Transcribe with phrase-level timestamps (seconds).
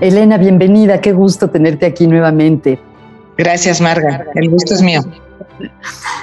[0.00, 2.78] Elena, bienvenida, qué gusto tenerte aquí nuevamente.
[3.36, 5.02] Gracias, Marga, el gusto es mío.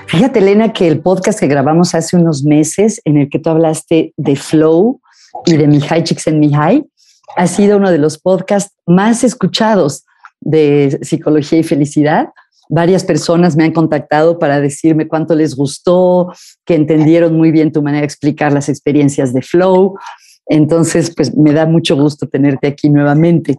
[0.07, 4.13] Fíjate, Elena, que el podcast que grabamos hace unos meses, en el que tú hablaste
[4.17, 4.99] de Flow
[5.45, 6.85] y de Mihai Csikszentmihalyi,
[7.35, 10.05] ha sido uno de los podcasts más escuchados
[10.41, 12.29] de psicología y felicidad.
[12.69, 16.33] Varias personas me han contactado para decirme cuánto les gustó,
[16.65, 19.99] que entendieron muy bien tu manera de explicar las experiencias de Flow.
[20.47, 23.57] Entonces, pues me da mucho gusto tenerte aquí nuevamente.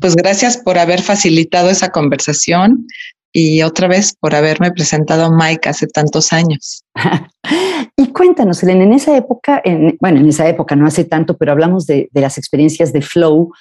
[0.00, 2.86] Pues gracias por haber facilitado esa conversación
[3.32, 6.84] y otra vez por haberme presentado a Mike hace tantos años.
[7.96, 9.62] y cuéntanos, Elena, en esa época,
[10.00, 13.52] bueno, en esa época no hace tanto, pero hablamos de, las experiencias de flow,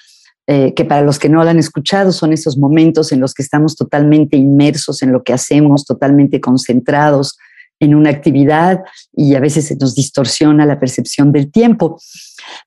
[0.47, 3.43] eh, que para los que no lo han escuchado son esos momentos en los que
[3.43, 7.37] estamos totalmente inmersos en lo que hacemos, totalmente concentrados
[7.79, 8.81] en una actividad
[9.13, 11.99] y a veces nos distorsiona la percepción del tiempo.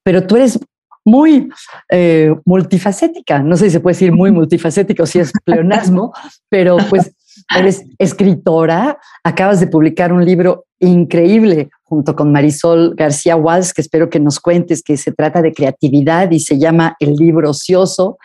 [0.02, 0.58] Pero tú eres
[1.09, 1.48] muy
[1.89, 6.12] eh, multifacética, no sé si se puede decir muy multifacética o si es pleonasmo,
[6.51, 7.12] pero pues
[7.56, 14.11] eres escritora, acabas de publicar un libro increíble junto con Marisol García Walsh, que espero
[14.11, 18.19] que nos cuentes, que se trata de creatividad y se llama El libro ocioso.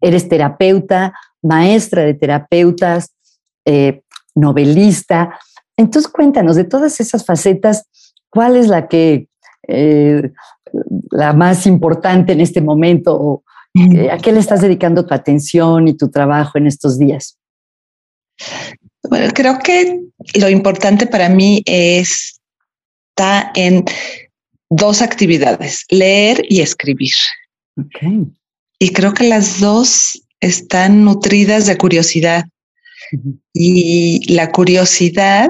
[0.00, 3.12] Eres terapeuta, maestra de terapeutas,
[3.64, 4.02] eh,
[4.34, 5.38] novelista.
[5.76, 7.84] Entonces cuéntanos de todas esas facetas,
[8.28, 9.28] ¿cuál es la que
[9.68, 10.32] eh,
[11.10, 13.42] la más importante en este momento?
[13.74, 17.38] Eh, ¿A qué le estás dedicando tu atención y tu trabajo en estos días?
[19.08, 20.00] Bueno, creo que
[20.34, 22.38] lo importante para mí es
[23.18, 23.84] está en
[24.70, 27.14] dos actividades, leer y escribir.
[28.78, 32.44] Y creo que las dos están nutridas de curiosidad.
[33.52, 35.48] Y la curiosidad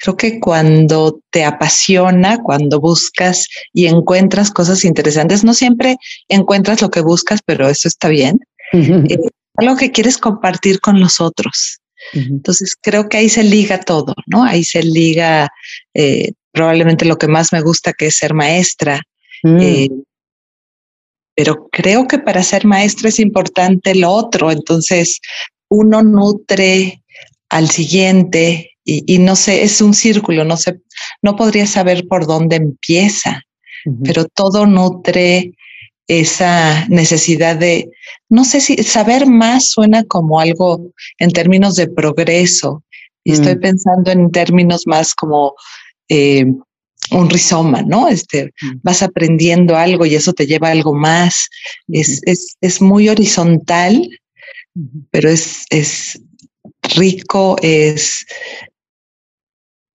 [0.00, 5.96] Creo que cuando te apasiona, cuando buscas y encuentras cosas interesantes, no siempre
[6.28, 8.40] encuentras lo que buscas, pero eso está bien.
[8.72, 9.18] Eh,
[9.56, 11.80] algo que quieres compartir con los otros.
[12.14, 14.42] Entonces creo que ahí se liga todo, ¿no?
[14.42, 15.50] Ahí se liga
[15.92, 19.02] eh, probablemente lo que más me gusta, que es ser maestra.
[19.42, 19.58] Mm.
[19.60, 19.88] Eh,
[21.36, 24.50] pero creo que para ser maestra es importante lo otro.
[24.50, 25.20] Entonces
[25.68, 27.02] uno nutre
[27.50, 30.80] al siguiente y, no sé, es un círculo, no sé,
[31.22, 33.42] no podría saber por dónde empieza,
[34.04, 35.52] pero todo nutre
[36.08, 37.88] esa necesidad de,
[38.28, 42.82] no sé si saber más suena como algo en términos de progreso,
[43.22, 43.60] y estoy mm.
[43.60, 45.54] pensando en términos más como
[46.08, 46.46] eh,
[47.12, 48.08] un rizoma, ¿no?
[48.08, 48.80] Este, mm.
[48.82, 51.48] vas aprendiendo algo y eso te lleva a algo más.
[51.88, 54.08] es, es, es, muy horizontal,
[55.10, 56.20] pero es, es
[56.96, 58.24] rico, es,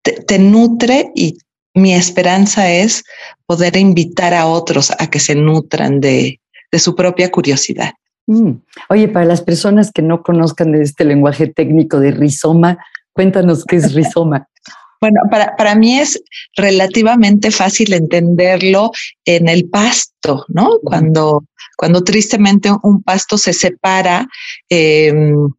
[0.03, 1.37] te, nutre y
[1.73, 3.03] mi esperanza es
[3.45, 6.39] poder invitar a otros a que se nutran de,
[6.73, 7.91] su propia curiosidad.
[8.27, 8.53] Mm.
[8.89, 12.77] Oye, para las personas que no conozcan este lenguaje técnico de rizoma,
[13.13, 14.47] cuéntanos qué es rizoma.
[15.01, 16.23] Bueno, para, para mí es
[16.55, 18.91] relativamente fácil entenderlo
[19.25, 20.79] en el pasto, ¿no?
[20.81, 21.43] Cuando,
[21.75, 24.29] cuando tristemente un pasto se separa,
[24.69, 25.49] em,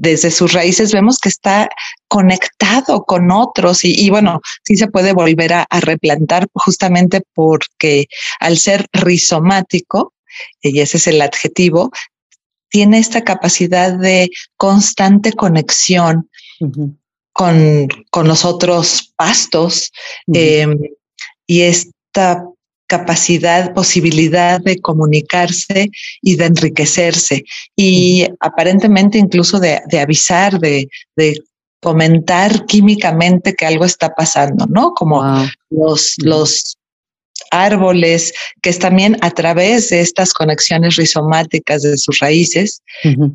[0.00, 1.68] desde sus raíces vemos que está
[2.08, 8.06] conectado con otros y, bueno, sí se puede volver a, replantar justamente porque
[8.40, 10.14] al ser rizomático,
[10.62, 11.90] y ese es el adjetivo,
[12.70, 16.30] tiene esta capacidad de constante conexión
[17.32, 17.88] con,
[18.24, 19.92] los otros pastos
[20.32, 20.78] em,
[21.46, 22.42] y esta
[22.90, 25.90] capacidad, posibilidad de comunicarse
[26.20, 27.44] y de enriquecerse.
[27.76, 30.88] Y aparentemente incluso de, avisar, de,
[31.80, 34.92] comentar químicamente que algo está pasando, ¿no?
[34.92, 35.22] Como
[35.70, 36.76] los, los
[37.52, 42.82] árboles, que es también a través de estas conexiones rizomáticas de sus raíces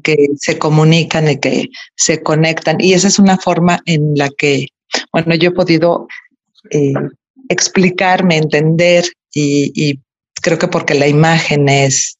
[0.03, 2.75] que se comunican y que se conectan.
[2.81, 4.67] Y esa es una forma en la que,
[5.13, 6.07] bueno, yo he podido
[6.71, 6.93] eh,
[7.49, 9.05] explicarme, entender
[9.35, 9.99] y,
[10.41, 12.17] creo que porque la imagen es,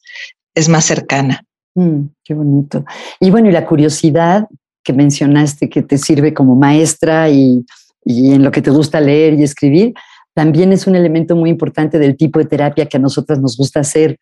[0.56, 1.44] es más cercana.
[1.76, 2.84] Mm, qué bonito.
[3.20, 4.48] Y bueno, y la curiosidad
[4.84, 7.64] que mencionaste que te sirve como maestra y,
[8.04, 9.94] y en lo que te gusta leer y escribir,
[10.34, 13.80] también es un elemento muy importante del tipo de terapia que a nosotras nos gusta
[13.82, 14.18] hacer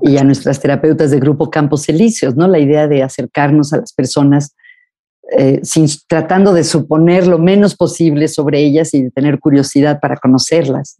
[0.00, 2.48] y a nuestras terapeutas de grupo Campos Elíseos, ¿no?
[2.48, 4.54] La idea de acercarnos a las personas
[5.38, 10.16] eh, sin, tratando de suponer lo menos posible sobre ellas y de tener curiosidad para
[10.16, 10.96] conocerlas.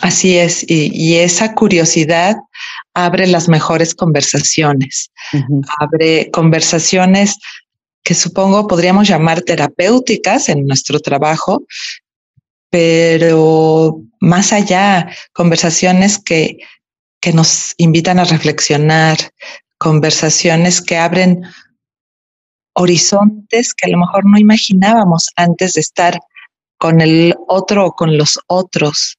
[0.00, 2.36] Así es, y, esa curiosidad
[2.94, 5.10] abre las mejores conversaciones,
[5.78, 7.36] abre conversaciones
[8.02, 11.64] que supongo podríamos llamar terapéuticas en nuestro trabajo,
[12.70, 16.58] pero más allá, conversaciones que
[17.22, 19.16] que nos invitan a reflexionar,
[19.78, 21.42] conversaciones que abren
[22.74, 26.18] horizontes que a lo mejor no imaginábamos antes de estar
[26.78, 29.18] con el otro o con los otros,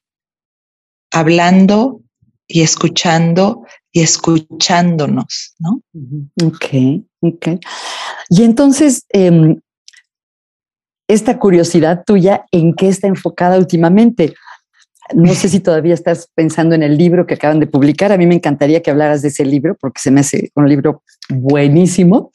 [1.13, 2.01] hablando
[2.47, 5.81] y escuchando y escuchándonos, ¿no?
[6.43, 6.65] Ok,
[7.21, 7.47] ok.
[8.29, 9.59] Y entonces, em,
[11.07, 14.33] esta curiosidad tuya, ¿en qué está enfocada últimamente?
[15.13, 18.11] No sé si todavía estás pensando en el libro que acaban de publicar.
[18.11, 21.03] A mí me encantaría que hablaras de ese libro porque se me hace un libro
[21.29, 22.31] buenísimo,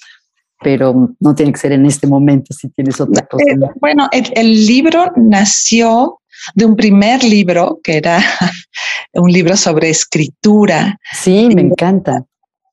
[0.61, 3.45] pero no tiene que ser en este momento si tienes otra cosa.
[3.51, 6.21] Eh, bueno, el, libro nació
[6.55, 8.19] de un primer libro que era
[9.15, 10.99] un libro sobre escritura.
[11.13, 12.25] Sí, me encanta.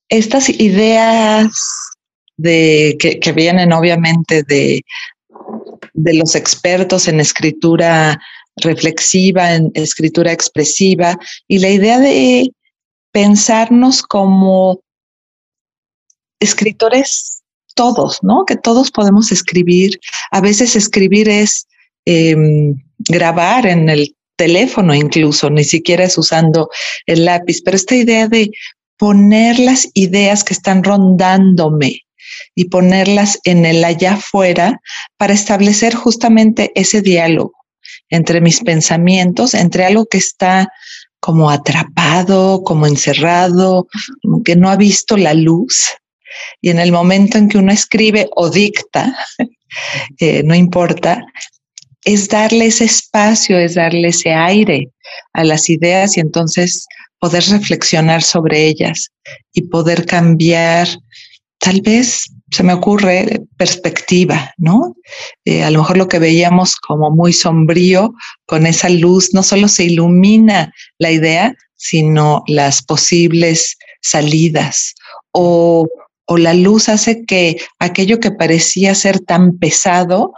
[0.10, 1.52] Estas ideas
[2.38, 4.84] de, que, que vienen obviamente de,
[5.94, 8.20] de los expertos en escritura
[8.58, 11.18] reflexiva, en escritura expresiva,
[11.48, 12.52] y la idea de
[13.12, 14.82] pensarnos como
[16.40, 17.44] escritores
[17.76, 18.46] todos, ¿no?
[18.46, 20.00] Que todos podemos escribir.
[20.32, 21.68] A veces escribir es
[22.06, 26.70] em, grabar en el teléfono incluso, ni siquiera es usando
[27.06, 28.52] el lápiz, pero esta idea de
[28.98, 32.02] poner las ideas que están rondándome
[32.54, 34.82] y ponerlas en el allá afuera
[35.18, 37.54] para establecer justamente ese diálogo
[38.10, 40.70] entre mis pensamientos, entre algo que está
[41.20, 43.88] como atrapado, como encerrado,
[44.22, 45.92] como que no ha visto la luz.
[46.62, 49.16] Y en el momento en que uno escribe o dicta,
[50.20, 51.26] eh, no importa,
[52.06, 54.90] es darle ese espacio, es darle ese aire
[55.34, 56.86] a las ideas y entonces
[57.20, 59.12] poder reflexionar sobre ellas
[59.54, 60.88] y poder cambiar
[61.60, 64.96] tal vez se me ocurre perspectiva, ¿no?
[65.46, 68.14] Eh, a lo mejor lo que veíamos como muy sombrío,
[68.46, 74.94] con esa luz, no solo se ilumina la idea, sino las posibles salidas.
[75.32, 75.88] O,
[76.28, 80.34] o la luz hace que aquello que parecía ser tan pesado,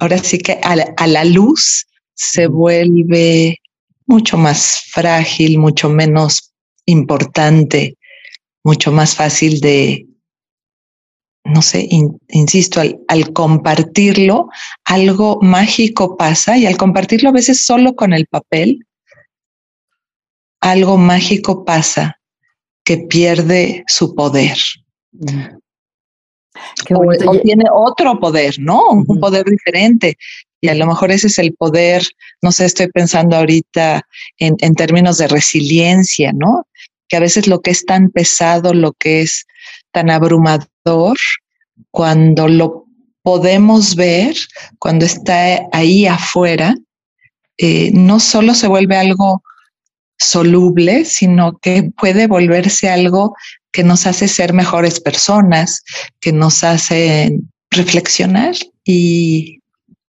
[0.00, 3.58] ahora sí que a a la luz se vuelve
[4.06, 6.52] mucho más frágil, mucho menos
[6.84, 7.96] importante,
[8.64, 10.06] mucho más fácil de,
[11.44, 11.88] no sé,
[12.28, 14.48] insisto, al, al, compartirlo,
[14.84, 18.84] algo mágico pasa y al compartirlo a veces solo con el papel,
[20.60, 22.20] algo mágico pasa
[22.84, 24.58] que pierde su poder.
[25.12, 25.58] Mm.
[26.90, 28.90] O, tiene otro poder, ¿no?
[28.90, 30.16] Un poder diferente.
[30.60, 32.02] Y a lo mejor ese es el poder,
[32.42, 34.02] no sé, estoy pensando ahorita
[34.38, 36.66] en, en términos de resiliencia, ¿no?
[37.08, 39.46] Que a veces lo que es tan pesado, lo que es
[39.92, 41.16] tan abrumador,
[41.90, 42.86] cuando lo
[43.22, 44.36] podemos ver,
[44.78, 46.74] cuando está ahí afuera,
[47.58, 49.42] eh, no solo se vuelve algo
[50.18, 53.34] soluble, sino que puede volverse algo
[53.72, 55.82] que nos hace ser mejores personas,
[56.20, 57.38] que nos hace
[57.70, 59.60] reflexionar y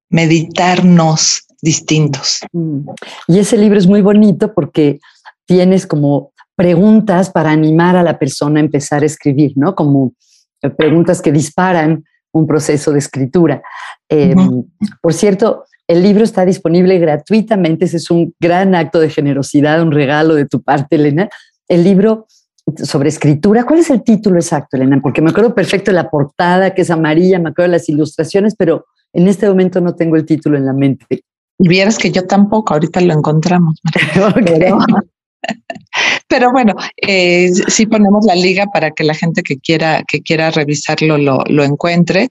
[0.09, 2.41] meditarnos distintos.
[2.53, 2.89] Mm.
[3.29, 4.99] Y ese libro es muy bonito porque
[5.47, 9.75] tienes como preguntas para animar a la persona a empezar a escribir, ¿no?
[9.75, 10.13] Como
[10.63, 13.63] eh, preguntas que disparan un proceso de escritura.
[14.09, 14.65] Em,
[15.01, 19.91] por cierto, el libro está disponible gratuitamente, ese es un gran acto de generosidad, un
[19.91, 21.29] regalo de tu parte, Elena.
[21.67, 22.27] El libro
[22.83, 25.01] sobre escritura, ¿cuál es el título exacto, Elena?
[25.03, 28.55] Porque me acuerdo perfecto de la portada, que es amarilla, me acuerdo de las ilustraciones,
[28.57, 31.25] pero en este momento no tengo el título en la mente.
[31.59, 33.81] Y vieras que yo tampoco, ahorita lo encontramos.
[36.29, 40.51] Pero bueno, eh, sí ponemos la liga para que la gente que quiera, que quiera
[40.51, 42.29] revisarlo lo, lo encuentre.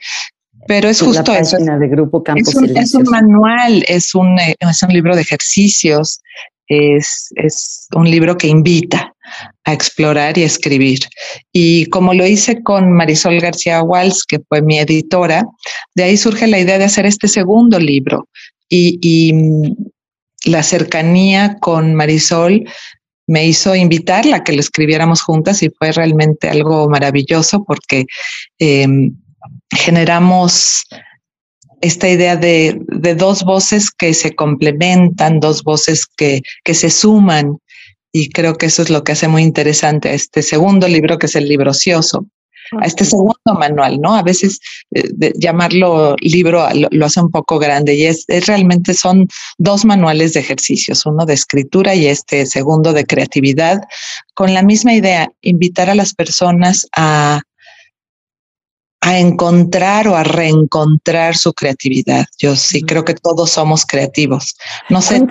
[0.68, 1.58] Pero es justo eso.
[1.58, 6.22] de Grupo es, un, es un manual, es un, eh, es un libro de ejercicios,
[6.68, 9.09] es, es un libro que invita
[9.64, 11.00] a explorar y escribir.
[11.52, 15.44] Y como lo hice con Marisol García Walsh, que fue mi editora,
[15.96, 18.28] de ahí surge la idea de hacer este segundo libro.
[18.70, 19.76] Y, mm,
[20.46, 22.64] la cercanía con Marisol
[23.28, 28.06] me hizo invitarla a que lo escribiéramos juntas y fue realmente algo maravilloso porque
[28.58, 29.16] em,
[29.76, 30.86] generamos
[31.82, 32.80] esta idea de,
[33.18, 36.42] dos voces que se complementan, dos voces que
[36.74, 37.58] se suman.
[38.12, 41.28] Y creo que eso es lo que hace muy interesante a este segundo libro, que
[41.28, 42.26] es el libro ocioso
[42.80, 44.16] a este segundo manual, ¿no?
[44.16, 44.60] A veces
[44.94, 50.42] eh, llamarlo libro lo, hace un poco grande y es, realmente son dos manuales de
[50.42, 53.82] ejercicios, uno de escritura y este segundo de creatividad,
[54.34, 57.42] con la misma idea, invitar a las personas a,
[59.02, 62.26] a encontrar o a reencontrar su creatividad.
[62.38, 64.58] Yo sí creo que todos somos creativos.
[64.90, 65.26] No sé, ¿qué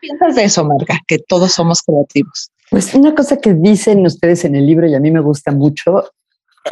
[0.00, 1.00] piensas de eso, Marga?
[1.06, 2.50] Que todos somos creativos.
[2.70, 6.04] Pues una cosa que dicen ustedes en el libro y a mí me gusta mucho,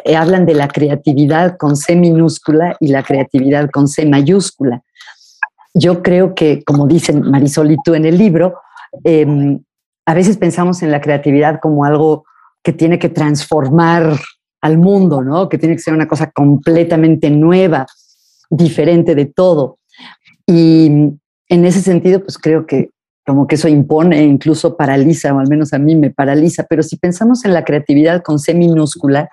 [0.05, 4.83] eh, hablan de la creatividad con C minúscula y la creatividad con C mayúscula.
[5.75, 8.61] Yo creo que, como dicen Marisol y tú en el libro,
[9.03, 9.61] em,
[10.07, 12.25] a veces pensamos en la creatividad como algo
[12.63, 14.19] que tiene que transformar
[14.61, 15.49] al mundo, ¿no?
[15.49, 17.87] Que tiene que ser una cosa completamente nueva,
[18.51, 19.79] diferente de todo.
[20.47, 20.87] Y
[21.49, 22.91] en ese sentido, pues creo que
[23.27, 26.65] como que eso impone, incluso paraliza, o al menos a mí me paraliza.
[26.65, 29.29] Pero si pensamos en la creatividad con C minúscula,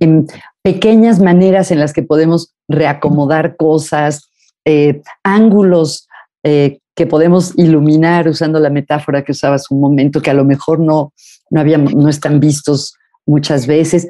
[0.00, 0.26] en
[0.62, 4.30] pequeñas maneras en las que podemos reacomodar cosas,
[4.64, 6.08] eh, ángulos
[6.42, 10.80] eh, que podemos iluminar usando la metáfora que usabas un momento, que a lo mejor
[10.80, 11.12] no,
[11.50, 12.95] no, no están vistos
[13.26, 14.08] muchas veces.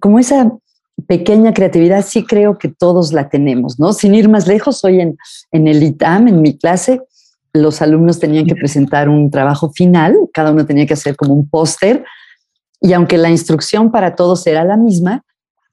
[0.00, 0.50] Como esa
[1.06, 3.92] pequeña creatividad, sí creo que todos la tenemos, ¿no?
[3.92, 5.16] Sin ir más lejos, hoy en,
[5.50, 7.00] en el ITAM, en mi clase,
[7.52, 11.48] los alumnos tenían que presentar un trabajo final, cada uno tenía que hacer como un
[11.48, 12.04] póster,
[12.80, 15.24] y aunque la instrucción para todos era la misma,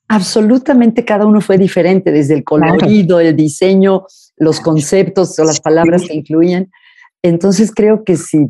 [0.08, 4.06] absolutamente cada uno fue diferente, desde el colorido, el diseño,
[4.38, 6.70] los conceptos o las palabras que incluían.
[7.22, 8.48] Entonces creo que si,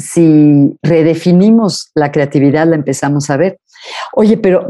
[0.00, 3.58] si redefinimos la creatividad, la empezamos a ver.
[4.14, 4.66] Oye, pero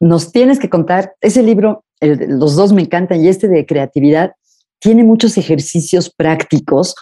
[0.00, 4.32] nos tienes que contar, ese libro, los dos me encantan, y este de creatividad,
[4.78, 6.94] tiene muchos ejercicios prácticos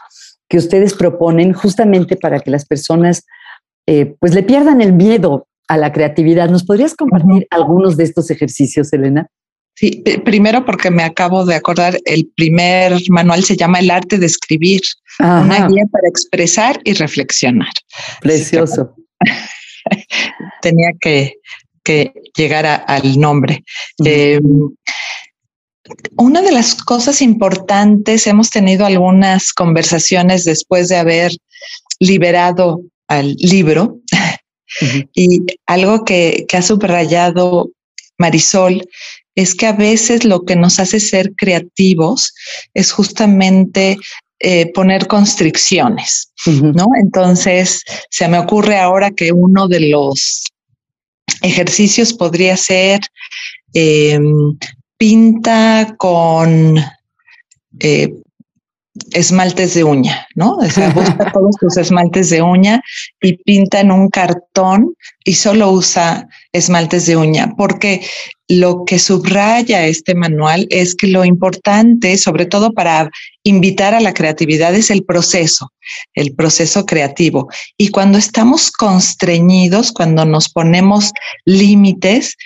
[0.48, 3.24] que ustedes proponen justamente para que las personas
[3.86, 6.50] eh, pues le pierdan el miedo a la creatividad.
[6.50, 9.28] ¿Nos podrías compartir algunos de estos ejercicios, Elena?
[9.74, 14.26] Sí, primero porque me acabo de acordar, el primer manual se llama El arte de
[14.26, 14.80] escribir,
[15.18, 17.72] una guía para expresar y reflexionar.
[18.20, 18.94] Precioso.
[20.62, 21.34] Tenía que,
[22.36, 23.64] llegar al nombre.
[24.04, 24.42] Em,
[26.18, 31.32] una de las cosas importantes, hemos tenido algunas conversaciones después de haber
[31.98, 33.98] liberado al libro
[35.14, 37.70] y algo que, ha subrayado
[38.18, 38.86] Marisol
[39.34, 42.34] es que a veces lo que nos hace ser creativos
[42.74, 43.96] es justamente
[44.40, 46.86] eh, poner constricciones, ¿no?
[47.00, 50.44] Entonces, se me ocurre ahora que uno de los
[51.42, 53.00] ejercicios podría ser
[53.74, 54.56] em,
[54.96, 56.78] pinta con
[57.80, 58.14] eh,
[59.12, 60.54] esmaltes de uña, ¿no?
[60.54, 62.80] O sea, busca todos tus esmaltes de uña
[63.20, 68.06] y pinta en un cartón y solo usa esmaltes de uña, porque
[68.48, 73.10] lo que subraya este manual es que lo importante, sobre todo para
[73.42, 75.72] invitar a la creatividad, es el proceso,
[76.14, 77.48] el proceso creativo.
[77.76, 81.12] Y cuando estamos constreñidos, cuando nos ponemos
[81.44, 82.36] límites,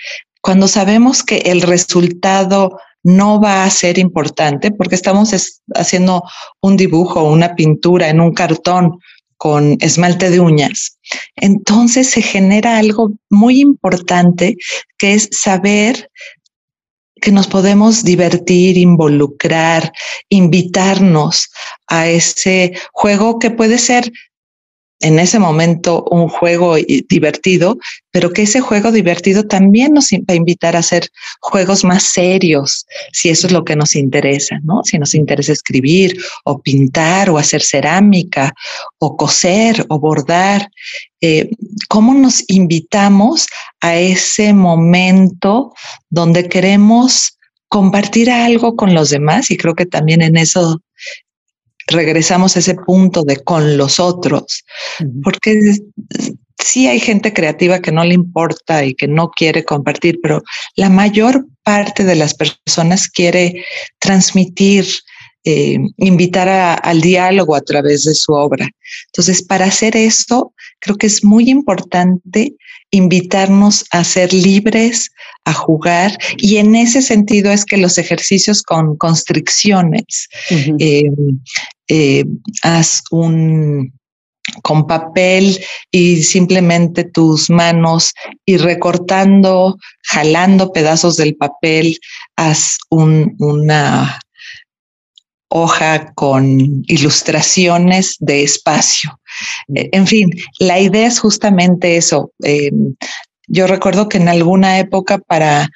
[0.41, 6.23] cuando sabemos que el resultado no va a ser importante porque estamos haciendo
[6.61, 8.99] un dibujo una pintura en un cartón
[9.43, 10.97] con esmalte de uñas.
[11.35, 14.55] Entonces se genera algo muy importante
[14.97, 16.09] que es saber
[17.21, 19.91] que nos podemos divertir, involucrar,
[20.29, 21.49] invitarnos
[21.87, 24.13] a ese juego que puede ser
[25.03, 26.77] en ese momento un juego
[27.09, 27.77] divertido,
[28.09, 31.09] pero que ese juego divertido también nos va a invitar a hacer
[31.41, 34.81] juegos más serios, si eso es lo que nos interesa, ¿no?
[34.85, 38.53] Si nos interesa escribir o pintar o hacer cerámica
[38.97, 40.69] o coser o bordar,
[41.19, 41.49] eh,
[41.89, 43.47] ¿cómo nos invitamos
[43.81, 45.73] a ese momento
[46.09, 49.51] donde queremos compartir algo con los demás?
[49.51, 50.81] Y creo que también en eso
[51.93, 54.63] regresamos a ese punto de con los otros,
[55.23, 55.77] porque
[56.59, 60.41] sí hay gente creativa que no le importa y que no quiere compartir, pero
[60.75, 63.63] la mayor parte de las personas quiere
[63.99, 64.85] transmitir,
[65.45, 66.47] eh, invitar
[66.81, 68.67] al diálogo a través de su obra.
[69.07, 72.55] Entonces, para hacer eso, creo que es muy importante
[72.93, 75.11] invitarnos a ser libres,
[75.45, 80.29] a jugar, y en ese sentido es que los ejercicios con constricciones,
[80.79, 81.09] eh,
[81.87, 82.23] eh,
[82.61, 83.91] haz un
[84.61, 85.57] con papel
[85.89, 88.13] y simplemente tus manos
[88.45, 91.97] y recortando, jalando pedazos del papel,
[92.35, 94.19] haz una
[95.55, 99.19] hoja con ilustraciones de espacio.
[99.75, 102.31] Eh, en fin, la idea es justamente eso.
[102.41, 102.95] Em,
[103.47, 105.69] yo recuerdo que en alguna época para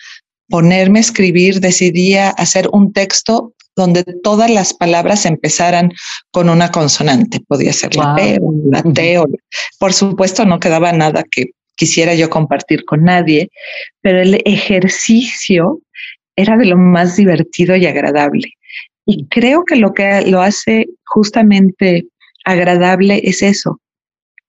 [0.49, 5.91] ponerme a escribir decidía hacer un texto donde todas las palabras empezaran
[6.31, 7.39] con una consonante.
[7.47, 9.21] Podía ser la P o la T.
[9.77, 13.49] por supuesto, no quedaba nada que quisiera yo compartir con nadie,
[14.01, 15.81] pero el ejercicio
[16.35, 18.56] era de lo más divertido y agradable.
[19.07, 22.07] Y creo que lo que lo hace justamente
[22.43, 23.79] agradable es eso,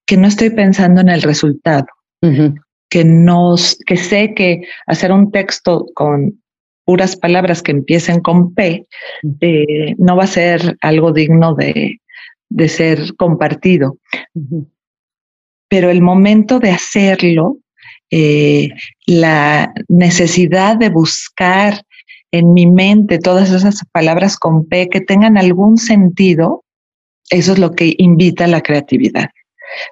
[0.05, 1.87] que no estoy pensando en el resultado,
[2.89, 6.41] que, nos, que sé que hacer un texto con
[6.83, 8.85] puras palabras que empiecen con P
[9.41, 12.01] eh, no va a ser algo digno de,
[12.49, 13.97] de ser compartido.
[15.69, 17.59] Pero el momento de hacerlo,
[18.11, 18.71] eh,
[19.05, 21.83] la necesidad de buscar
[22.31, 26.63] en mi mente todas esas palabras con P que tengan algún sentido,
[27.29, 29.29] eso es lo que invita a la creatividad.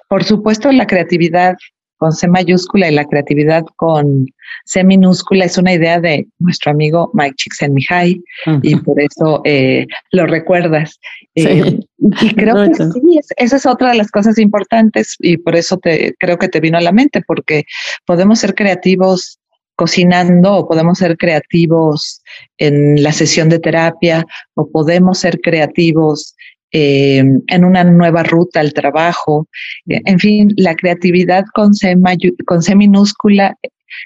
[0.08, 1.56] Por supuesto, la creatividad
[1.98, 4.26] con C mayúscula y la creatividad con
[4.64, 8.22] C minúscula es una idea de nuestro amigo Mike Csikszentmihalyi
[8.62, 10.98] y por eso eh, lo recuerdas.
[11.34, 15.76] Eh, y creo que sí, esa es otra de las cosas importantes y por eso
[15.76, 17.64] te creo que te vino a la mente porque
[18.06, 19.37] podemos ser creativos
[19.78, 22.20] cocinando o podemos ser creativos
[22.58, 26.34] en la sesión de terapia o podemos ser creativos
[26.72, 29.46] eh, en una nueva ruta al trabajo.
[29.86, 31.96] En fin, la creatividad con C,
[32.44, 33.56] con C minúscula,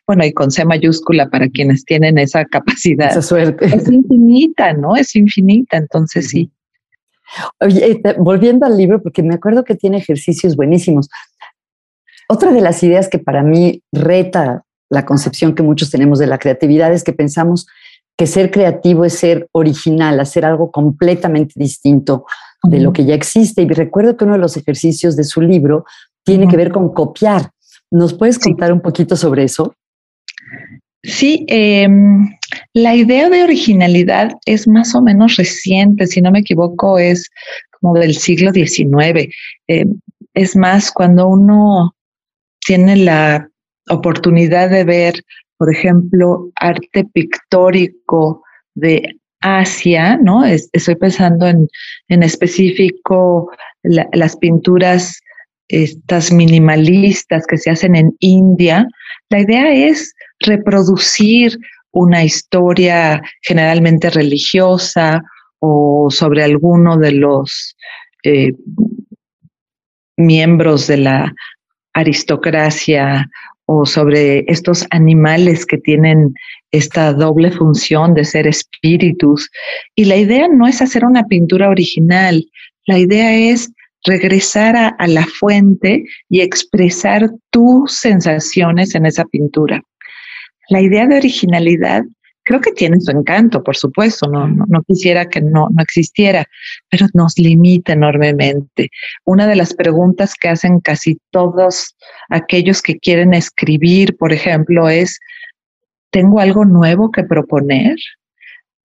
[0.06, 3.10] bueno, y con C mayúscula para quienes tienen esa capacidad.
[3.10, 3.64] Esa suerte.
[3.64, 4.94] Es infinita, ¿no?
[4.94, 6.50] Es infinita, entonces sí.
[7.60, 11.08] Oye, eh, volviendo al libro, porque me acuerdo que tiene ejercicios buenísimos.
[12.28, 16.38] Otra de las ideas que para mí reta la concepción que muchos tenemos de la
[16.38, 17.66] creatividad es que pensamos
[18.18, 22.26] que ser creativo es ser original, hacer algo completamente distinto
[22.62, 23.62] de lo que ya existe.
[23.62, 25.86] Y recuerdo que uno de los ejercicios de su libro
[26.24, 27.50] tiene que ver con copiar.
[27.90, 29.74] ¿Nos puedes contar un poquito sobre eso?
[31.02, 32.28] Sí, em,
[32.74, 37.30] la idea de originalidad es más o menos reciente, si no me equivoco, es
[37.80, 39.34] como del siglo XIX.
[39.66, 40.00] Em,
[40.34, 41.94] es más, cuando uno
[42.64, 43.48] tiene la
[43.88, 45.14] oportunidad de ver,
[45.56, 48.42] por ejemplo, arte pictórico
[48.74, 50.44] de Asia, ¿no?
[50.44, 51.68] estoy pensando en,
[52.08, 53.50] en específico
[53.82, 55.20] las pinturas
[55.68, 58.86] estas minimalistas que se hacen en India.
[59.30, 61.58] La idea es reproducir
[61.92, 65.22] una historia generalmente religiosa
[65.60, 67.76] o sobre alguno de los
[68.24, 68.52] eh,
[70.16, 71.32] miembros de la
[71.94, 73.28] aristocracia
[73.74, 76.34] o sobre estos animales que tienen
[76.72, 79.50] esta doble función de ser espíritus.
[79.94, 82.44] Y la idea no es hacer una pintura original,
[82.86, 83.72] la idea es
[84.04, 89.80] regresar a, la fuente y expresar tus sensaciones en esa pintura.
[90.68, 92.02] La idea de originalidad
[92.44, 96.46] creo que tiene su encanto, por supuesto, no, no, quisiera que no, no existiera,
[96.88, 98.90] pero nos limita enormemente.
[99.24, 101.94] Una de las preguntas que hacen casi todos
[102.30, 105.18] aquellos que quieren escribir, por ejemplo, es,
[106.10, 107.96] ¿tengo algo nuevo que proponer?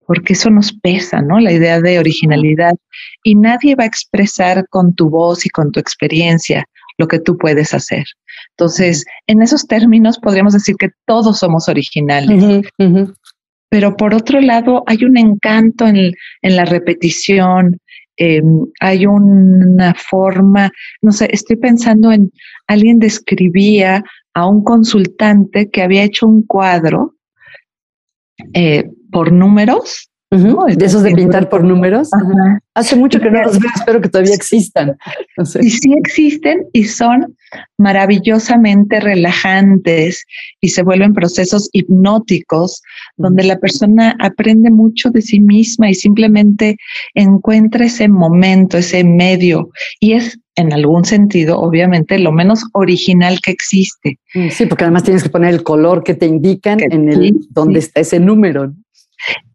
[0.06, 1.38] Porque eso nos pesa, ¿no?
[1.38, 2.74] La idea de originalidad.
[3.22, 6.64] Y nadie va a expresar con tu voz y con tu experiencia
[6.96, 8.04] lo que tú puedes hacer.
[8.50, 12.64] Entonces, en esos términos podríamos decir que todos somos originales
[13.68, 17.78] pero por otro lado hay un encanto en, la repetición,
[18.16, 20.70] em, hay una forma,
[21.02, 22.32] no sé, estoy pensando en
[22.66, 24.02] alguien describía
[24.34, 27.14] a un consultante que había hecho un cuadro
[28.54, 32.10] eh, por números de esos de pintar por números.
[32.74, 34.96] Hace mucho que no los veo, espero que todavía existan.
[35.60, 37.34] Y sí existen y son
[37.78, 40.24] maravillosamente relajantes
[40.60, 42.82] y se vuelven procesos hipnóticos
[43.16, 46.76] donde la persona aprende mucho de sí misma y simplemente
[47.14, 49.70] encuentra ese momento, ese medio.
[49.98, 54.18] Y es en algún sentido, obviamente, lo menos original que existe.
[54.34, 57.78] Mm, sí, porque además tienes que poner el color que te indican en el donde
[57.78, 58.74] está ese número.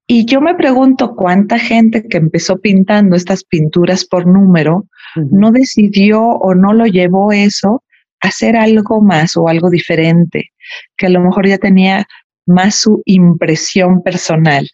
[0.08, 4.86] Y yo me pregunto cuánta gente que empezó pintando estas pinturas por número
[5.16, 7.84] no decidió o no lo llevó eso
[8.22, 10.52] a hacer algo más o algo diferente,
[10.98, 12.06] que a lo mejor ya tenía
[12.46, 14.70] más su impresión personal.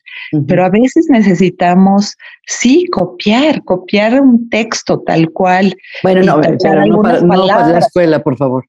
[0.48, 2.16] Pero a veces necesitamos,
[2.48, 5.76] sí, copiar, copiar un texto tal cual.
[6.02, 8.66] Bueno, no, pero no, para, no para la escuela, por favor.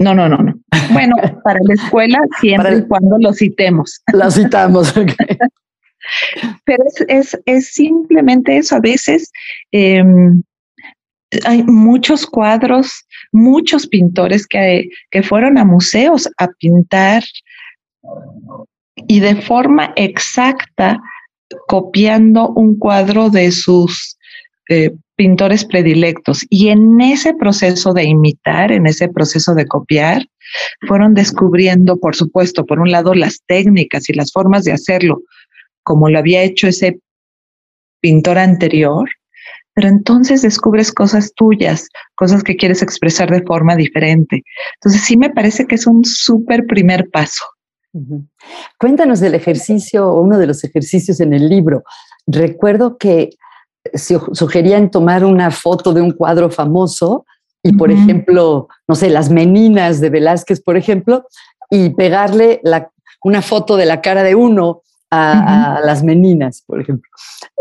[0.00, 0.54] No, no, no, no.
[0.92, 4.00] Bueno, para la escuela siempre y cuando lo citemos.
[4.12, 4.94] Lo citamos.
[6.64, 8.76] Pero es, es, simplemente eso.
[8.76, 9.30] A veces
[9.72, 10.42] em,
[11.44, 17.22] hay muchos cuadros, muchos pintores que, que fueron a museos a pintar
[19.06, 21.00] y de forma exacta
[21.66, 24.18] copiando un cuadro de sus
[24.68, 26.44] eh, pintores predilectos.
[26.48, 30.26] Y en ese proceso de imitar, en ese proceso de copiar,
[30.86, 35.22] fueron descubriendo, por supuesto, por un lado, las técnicas y las formas de hacerlo,
[35.88, 37.00] como lo había hecho ese
[38.02, 39.08] pintor anterior,
[39.72, 44.42] pero entonces descubres cosas tuyas, cosas que quieres expresar de forma diferente.
[44.74, 47.42] Entonces sí me parece que es un súper primer paso.
[48.78, 51.84] Cuéntanos del ejercicio, uno de los ejercicios en el libro.
[52.26, 53.30] Recuerdo que
[53.94, 57.24] sugerían tomar una foto de un cuadro famoso
[57.62, 61.26] y, por ejemplo, no sé, las meninas de Velázquez, por ejemplo,
[61.70, 62.60] y pegarle
[63.24, 67.10] una foto de la cara de uno a, las meninas, por ejemplo.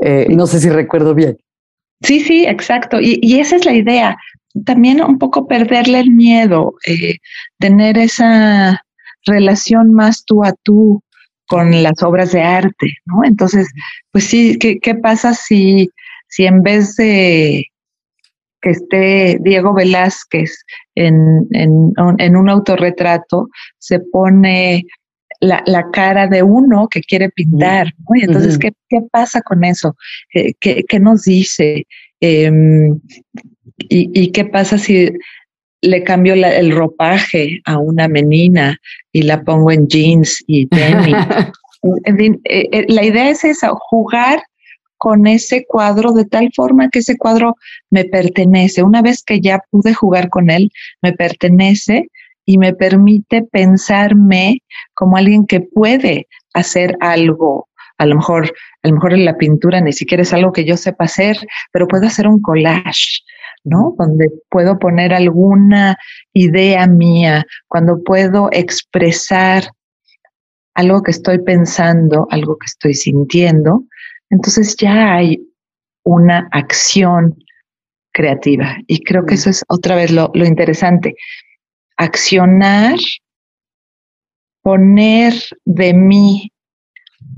[0.02, 1.38] Eh, no sé si recuerdo bien.
[2.02, 3.00] Sí, sí, exacto.
[3.02, 4.18] Y, esa es la idea.
[4.66, 7.18] También un poco perderle el miedo, eh,
[7.60, 8.84] tener esa
[9.26, 11.02] relación más tú a tú
[11.48, 13.24] con las obras de arte, ¿no?
[13.24, 13.70] Entonces,
[14.12, 15.90] pues sí, ¿qué, qué pasa si,
[16.28, 17.66] si en vez de
[18.62, 20.52] que esté Diego Velázquez
[20.96, 24.86] en, en, en un autorretrato, se pone
[25.40, 27.94] la, la, cara de uno que quiere pintar.
[28.00, 28.16] ¿no?
[28.16, 29.96] Y entonces, ¿qué, ¿qué, pasa con eso?
[30.32, 30.56] ¿Qué,
[30.88, 31.86] qué, nos dice?
[32.20, 33.00] Em,
[33.78, 35.12] y, y, qué pasa si
[35.82, 38.78] le cambio el ropaje a una menina
[39.12, 41.16] y la pongo en jeans y tenis?
[42.06, 44.42] en fin, eh, eh, la idea es esa, jugar
[44.98, 47.56] con ese cuadro de tal forma que ese cuadro
[47.92, 48.82] me pertenece.
[48.82, 50.72] Una vez que ya pude jugar con él,
[51.02, 52.10] me pertenece
[52.48, 57.68] y me permite pensarme como alguien que puede hacer algo.
[57.98, 60.78] A lo mejor, a lo mejor en la pintura ni siquiera es algo que yo
[60.78, 61.38] sepa hacer,
[61.74, 63.22] pero puedo hacer un collage,
[63.66, 63.94] ¿no?
[63.98, 65.98] Donde puedo poner alguna
[66.34, 69.66] idea mía, cuando puedo expresar
[70.74, 73.84] algo que estoy pensando, algo que estoy sintiendo,
[74.30, 75.42] entonces ya hay
[76.04, 77.36] una acción
[78.14, 78.78] creativa.
[78.88, 81.16] Y creo que eso es otra vez lo, lo interesante
[81.98, 82.98] accionar,
[84.62, 85.34] poner
[85.66, 86.52] de mí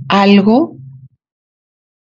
[0.08, 0.76] algo,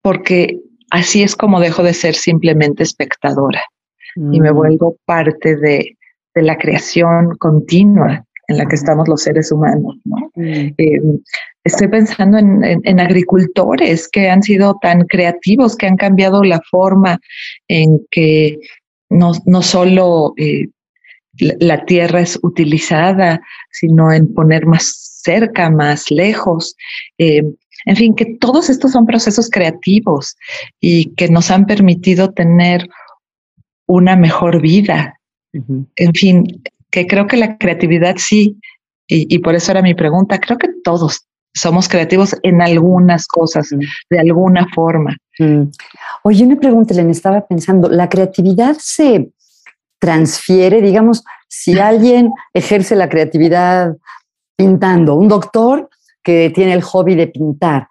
[0.02, 0.58] porque
[0.90, 3.62] así es como dejo de ser simplemente espectadora
[4.16, 4.54] y me mm.
[4.54, 5.94] vuelvo parte de,
[6.34, 9.96] la creación continua en la que estamos los seres humanos.
[10.36, 10.68] Mm.
[10.78, 11.00] Eh,
[11.64, 17.18] estoy pensando en, agricultores que han sido tan creativos, que han cambiado la forma
[17.66, 18.60] en que
[19.10, 20.68] no, no solo eh,
[21.38, 26.76] la tierra es utilizada, sino en poner más cerca, más lejos.
[27.18, 27.42] Eh,
[27.86, 30.36] en fin, que todos estos son procesos creativos
[30.80, 32.88] y que nos han permitido tener
[33.86, 35.14] una mejor vida.
[35.52, 38.58] En fin, que creo que la creatividad sí,
[39.06, 43.70] y, por eso era mi pregunta, creo que todos somos creativos en algunas cosas,
[44.10, 45.16] de alguna forma.
[46.22, 49.30] Oye, una pregunta, Elena, estaba pensando, ¿la creatividad se
[49.98, 53.96] transfiere, digamos, si alguien ejerce la creatividad
[54.56, 55.88] pintando, un doctor
[56.22, 57.88] que tiene el hobby de pintar,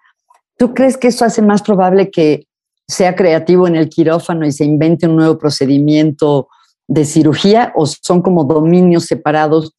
[0.56, 2.46] ¿tú crees que eso hace más probable que
[2.86, 6.48] sea creativo en el quirófano y se invente un nuevo procedimiento
[6.86, 9.74] de cirugía o son como dominios separados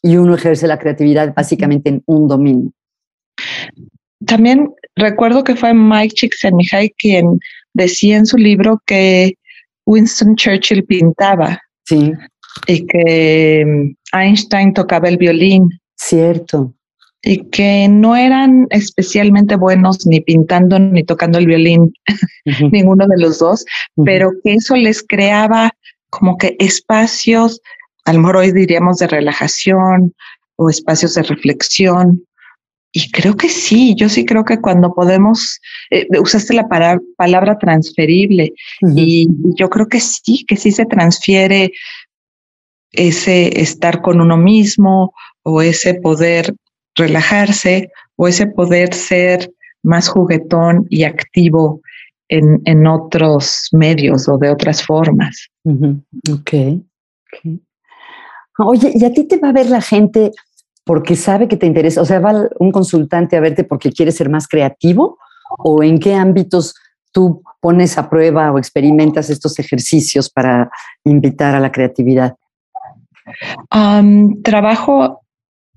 [0.00, 2.70] y uno ejerce la creatividad básicamente en un dominio?
[4.24, 7.40] También recuerdo que fue Mike Csikszentmihalyi quien
[7.74, 9.36] decía en su libro que
[9.86, 11.60] Winston Churchill pintaba
[11.92, 12.12] Sí.
[12.66, 15.68] Y que mm, Einstein tocaba el violín.
[15.96, 16.72] Cierto.
[17.22, 21.92] Y que no eran especialmente buenos ni pintando ni tocando el violín,
[22.72, 23.64] ninguno de los dos,
[24.04, 25.70] pero que eso les creaba
[26.10, 27.60] como que espacios,
[28.06, 30.12] a lo mejor hoy diríamos de relajación
[30.56, 32.24] o espacios de reflexión,
[32.92, 38.52] y creo que sí, yo sí creo que cuando podemos, eh, usaste la palabra transferible
[38.94, 41.72] y yo creo que sí, que sí se transfiere
[42.92, 46.54] ese estar con uno mismo o ese poder
[46.94, 49.50] relajarse o ese poder ser
[49.82, 51.80] más juguetón y activo
[52.28, 55.48] en, en otros medios o de otras formas.
[56.30, 56.84] okay.
[57.32, 57.60] ok.
[58.58, 60.30] Oye, ¿y a ti te va a ver la gente
[60.84, 62.00] porque sabe que te interesa?
[62.00, 65.18] O sea, ¿va un consultante a verte porque quiere ser más creativo?
[65.58, 66.74] ¿O en qué ámbitos
[67.12, 70.70] tú pones a prueba o experimentas estos ejercicios para
[71.04, 72.34] invitar a la creatividad?
[74.42, 75.22] trabajo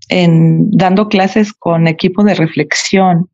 [0.10, 3.30] en dando clases con equipo de reflexión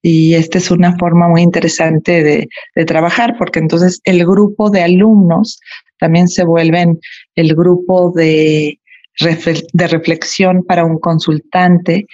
[0.00, 4.82] y esta es una forma muy interesante de, de, trabajar porque entonces el grupo de
[4.82, 5.60] alumnos
[5.98, 6.98] también se vuelven
[7.36, 8.80] el grupo de
[9.18, 12.06] de reflexión para un consultante.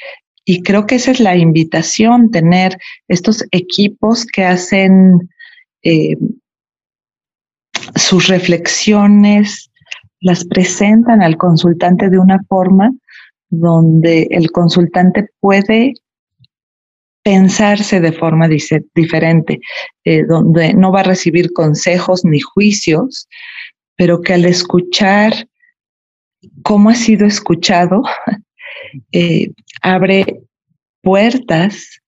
[0.44, 5.28] Y creo que esa es la invitación, tener estos equipos que hacen
[5.82, 6.16] eh,
[7.94, 9.70] sus reflexiones,
[10.20, 12.90] las presentan al consultante de una forma
[13.50, 15.94] donde el consultante puede
[17.22, 18.48] pensarse de forma
[18.94, 19.60] diferente,
[20.04, 23.28] eh, donde no va a recibir consejos ni juicios,
[23.96, 25.46] pero que al escuchar
[26.62, 28.02] cómo ha sido escuchado,
[29.12, 29.50] eh,
[29.82, 30.42] abre
[31.02, 32.00] puertas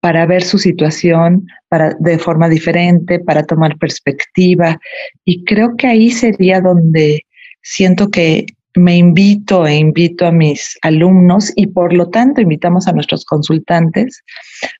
[0.00, 4.80] para ver su situación para, de forma diferente, para tomar perspectiva.
[5.24, 7.24] Y creo que ahí sería donde
[7.62, 12.92] siento que me invito e invito a mis alumnos y por lo tanto invitamos a
[12.92, 14.22] nuestros consultantes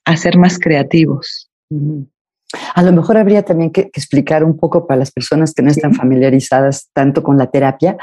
[0.05, 1.51] a ser más creativos.
[2.75, 5.95] A lo mejor habría también que, explicar un poco para las personas que no están
[5.95, 7.97] familiarizadas tanto con la terapia.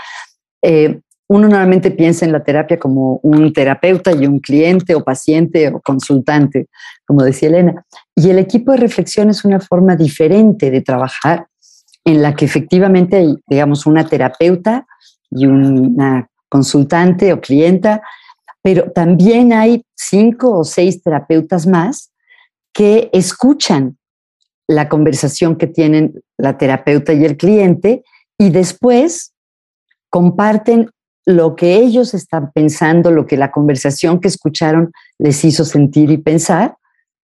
[0.61, 5.67] Eh, uno normalmente piensa en la terapia como un terapeuta y un cliente o paciente
[5.67, 6.67] o consultante,
[7.05, 7.85] como decía Elena.
[8.15, 11.47] Y el equipo de reflexión es una forma diferente de trabajar
[12.03, 14.87] en la que efectivamente hay, digamos, una terapeuta
[15.29, 18.01] y una consultante o clienta,
[18.63, 22.11] pero también hay cinco o seis terapeutas más
[22.73, 23.97] que escuchan
[24.67, 28.03] la conversación que tienen la terapeuta y el cliente
[28.37, 29.33] y después
[30.09, 30.89] comparten
[31.25, 36.17] lo que ellos están pensando, lo que la conversación que escucharon les hizo sentir y
[36.17, 36.75] pensar,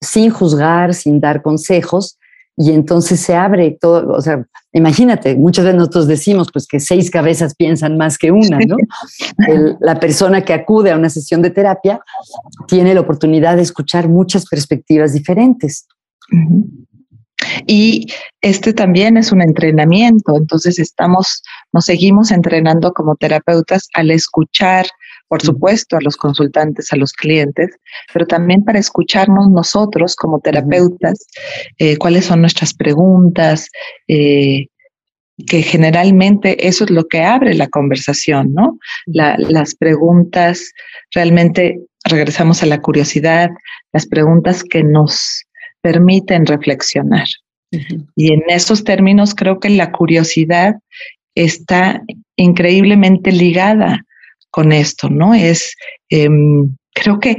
[0.01, 2.17] sin juzgar, sin dar consejos,
[2.55, 7.09] y entonces se abre todo, o sea, imagínate, muchas veces nosotros decimos pues que seis
[7.09, 8.77] cabezas piensan más que una, ¿no?
[9.79, 11.99] la persona que acude a una sesión de terapia
[12.67, 15.87] tiene la oportunidad de escuchar muchas perspectivas diferentes.
[17.67, 18.07] Y
[18.41, 24.85] este también es un entrenamiento, entonces estamos, nos seguimos entrenando como terapeutas al escuchar,
[25.27, 27.69] por supuesto, a los consultantes, a los clientes,
[28.11, 31.25] pero también para escucharnos nosotros como terapeutas,
[31.77, 33.69] eh, cuáles son nuestras preguntas,
[34.07, 34.67] eh,
[35.47, 38.77] que generalmente eso es lo que abre la conversación, ¿no?
[39.05, 40.71] las preguntas,
[41.11, 43.49] realmente regresamos a la curiosidad,
[43.93, 45.43] las preguntas que nos
[45.83, 47.27] permiten reflexionar.
[48.15, 50.75] Y en esos términos creo que la curiosidad
[51.35, 52.01] está
[52.35, 53.99] increíblemente ligada
[54.51, 55.33] con esto, ¿no?
[55.33, 55.75] Es,
[56.09, 57.35] em, creo que,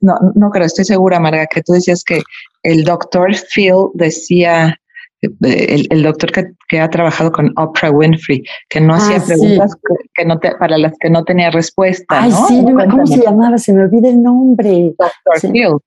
[0.00, 2.22] no, no creo, estoy segura, Marga, que tú decías que
[2.64, 4.76] el doctor Phil decía,
[5.22, 6.32] el, doctor
[6.68, 9.76] que, ha trabajado con Oprah Winfrey, que no hacía ah, preguntas
[10.14, 12.22] que, no para las que no tenía respuesta.
[12.22, 13.56] Ay, sí, ¿cómo se llamaba?
[13.58, 14.92] Se me olvida el nombre.
[14.98, 15.78] Doctor Phil.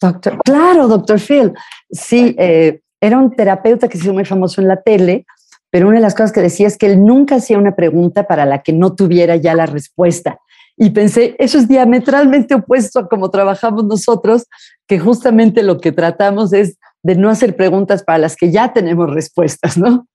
[0.00, 1.52] Doctor, claro, doctor Phil.
[1.90, 5.26] Sí, eh, era un terapeuta que se hizo muy famoso en la tele,
[5.70, 8.44] pero una de las cosas que decía es que él nunca hacía una pregunta para
[8.44, 10.38] la que no tuviera ya la respuesta.
[10.76, 14.46] Y pensé, eso es diametralmente opuesto a cómo trabajamos nosotros,
[14.86, 19.10] que justamente lo que tratamos es de no hacer preguntas para las que ya tenemos
[19.10, 20.06] respuestas, ¿no?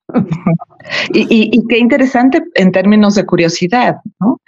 [1.12, 4.40] Y, qué interesante en términos de curiosidad, ¿no?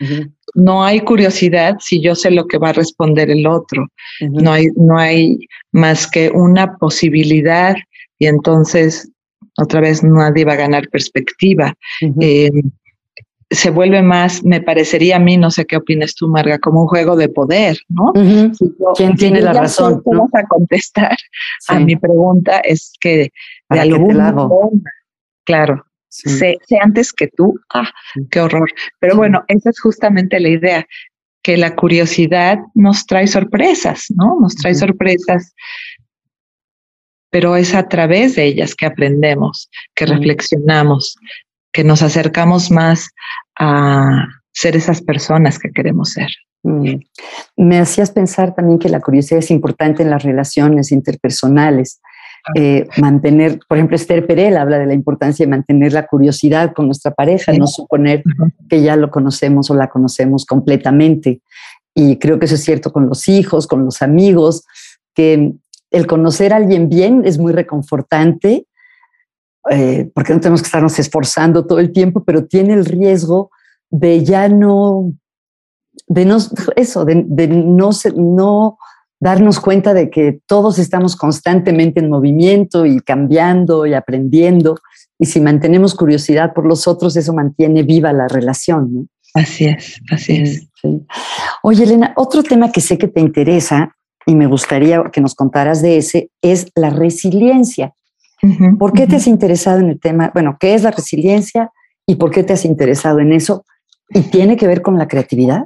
[0.55, 3.89] No hay curiosidad si yo sé lo que va a responder el otro.
[4.21, 5.39] no, hay, no hay
[5.73, 7.75] más que una posibilidad
[8.21, 9.11] y entonces
[9.57, 11.75] otra vez nadie va a ganar perspectiva
[13.51, 16.87] se vuelve más, me parecería a mí, no sé qué opinas tú, Marga, como un
[16.87, 18.13] juego de poder, ¿no?
[18.95, 20.03] ¿Quién tiene la razón?
[20.05, 21.17] Vamos a contestar
[21.69, 23.33] a mi pregunta es que
[23.71, 24.91] de alguna forma,
[25.45, 27.91] claro, sé, antes que tú, ah,
[28.31, 28.71] qué horror.
[29.01, 30.87] Pero bueno, esa es justamente la idea,
[31.43, 34.39] que la curiosidad nos trae sorpresas, ¿no?
[34.41, 35.55] Nos trae sorpresas
[37.31, 41.17] pero es a través de ellas que aprendemos, que reflexionamos,
[41.73, 43.11] que nos acercamos más
[43.59, 46.29] a ser esas personas que queremos ser.
[46.63, 46.97] Mm.
[47.57, 52.01] Me hacías pensar también que la curiosidad es importante en las relaciones interpersonales.
[52.47, 52.53] Ah.
[52.57, 56.87] Eh, mantener, por ejemplo, Esther Perel habla de la importancia de mantener la curiosidad con
[56.87, 58.23] nuestra pareja, no suponer
[58.69, 61.43] que ya lo conocemos o la conocemos completamente.
[61.95, 64.65] Y creo que eso es cierto con los hijos, con los amigos,
[65.15, 65.53] que
[65.91, 68.67] el conocer a alguien bien es muy reconfortante
[69.71, 73.51] eh, porque no tenemos que estarnos esforzando todo el tiempo, pero tiene el riesgo
[73.91, 75.13] de ya no,
[76.07, 76.39] de no,
[76.77, 78.79] eso, de, no, no
[79.21, 84.79] darnos cuenta de que todos estamos constantemente en movimiento y cambiando y aprendiendo.
[85.19, 89.09] Y si mantenemos curiosidad por los otros, eso mantiene viva la relación.
[89.35, 90.69] Así es, así es.
[91.63, 93.95] Oye, Elena, otro tema que sé que te interesa
[94.27, 97.95] y me gustaría que nos contaras de ese es la resiliencia.
[98.79, 100.31] ¿Por qué te has interesado en el tema?
[100.33, 101.71] Bueno, ¿qué es la resiliencia
[102.07, 103.65] y por qué te has interesado en eso?
[104.11, 105.65] ¿Y tiene que ver con la creatividad?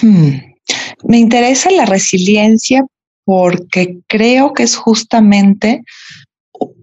[0.00, 0.30] Hmm.
[1.04, 2.84] Me interesa la resiliencia
[3.24, 5.82] porque creo que es justamente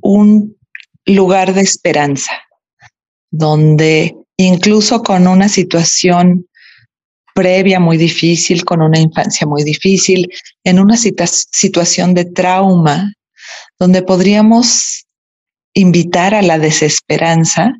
[0.02, 0.56] un
[1.06, 2.32] lugar de esperanza,
[3.32, 6.48] donde incluso con una situación
[7.34, 10.30] previa muy difícil, con una infancia muy difícil,
[10.64, 13.14] en una situación de trauma,
[13.82, 15.08] donde podríamos
[15.74, 17.74] invitar a la desesperanza,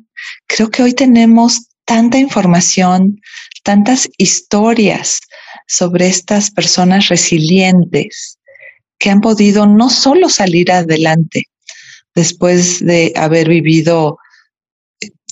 [0.48, 3.20] creo que hoy tenemos tanta información,
[3.62, 5.20] tantas historias
[5.68, 8.40] sobre estas personas resilientes
[8.98, 11.44] que han podido no solo salir adelante
[12.16, 14.18] después de haber vivido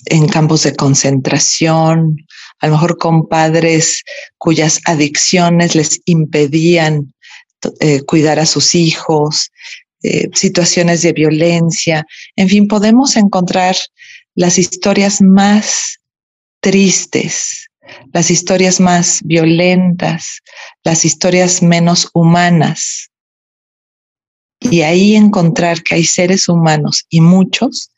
[0.07, 2.17] en campos de concentración,
[2.61, 4.05] a lo mejor con padres
[4.39, 7.13] cuyas adicciones les impedían
[7.81, 9.51] eh, cuidar a sus hijos,
[10.03, 13.77] eh, situaciones de violencia, en fin, podemos encontrar
[14.35, 15.99] las historias más
[16.61, 17.69] tristes,
[18.13, 20.41] las historias más violentas,
[20.85, 23.11] las historias menos humanas.
[24.61, 27.91] Y ahí encontrar que hay seres humanos y muchos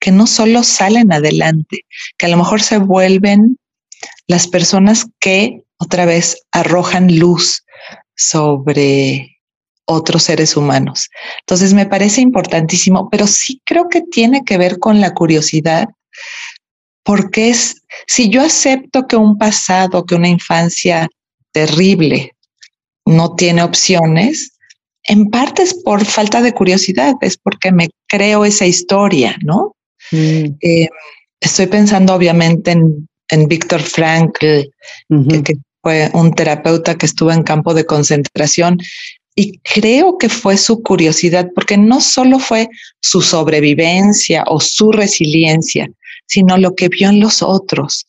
[0.00, 1.84] que no solo salen adelante,
[2.16, 3.58] que a lo mejor se vuelven
[4.26, 7.64] las personas que otra vez arrojan luz
[8.14, 9.35] sobre
[9.86, 11.08] otros seres humanos.
[11.40, 15.88] Entonces me parece importantísimo, pero sí creo que tiene que ver con la curiosidad,
[17.04, 21.08] porque es, si yo acepto que un pasado, que una infancia
[21.52, 22.32] terrible
[23.06, 24.52] no tiene opciones,
[25.04, 29.76] en parte es por falta de curiosidad, es porque me creo esa historia, ¿no?
[30.10, 30.56] Mm.
[30.60, 30.88] Eh,
[31.40, 34.62] estoy pensando obviamente en, en Víctor Frankl,
[35.44, 38.78] que fue un terapeuta que estuvo en campo de concentración
[39.38, 42.68] y creo que fue su curiosidad, porque no solo fue
[43.00, 45.90] su sobrevivencia o su resiliencia,
[46.26, 48.06] sino lo que vio en los otros,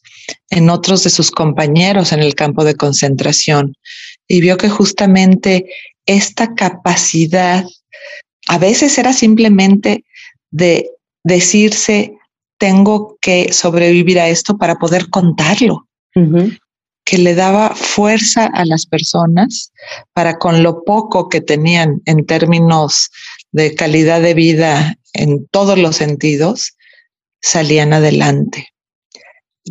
[0.50, 3.76] en otros de sus compañeros en el campo de concentración.
[4.26, 5.66] Y vio que justamente
[6.06, 7.66] esta capacidad
[8.48, 10.06] a veces era simplemente
[10.50, 10.90] de
[11.26, 12.14] decirse,
[12.58, 15.88] tengo que sobrevivir a esto para poder contarlo
[17.08, 19.72] que le daba fuerza a las personas
[20.12, 23.10] para con lo poco que tenían en términos
[23.54, 26.76] de calidad de vida en todos los sentidos,
[27.42, 28.68] salían adelante.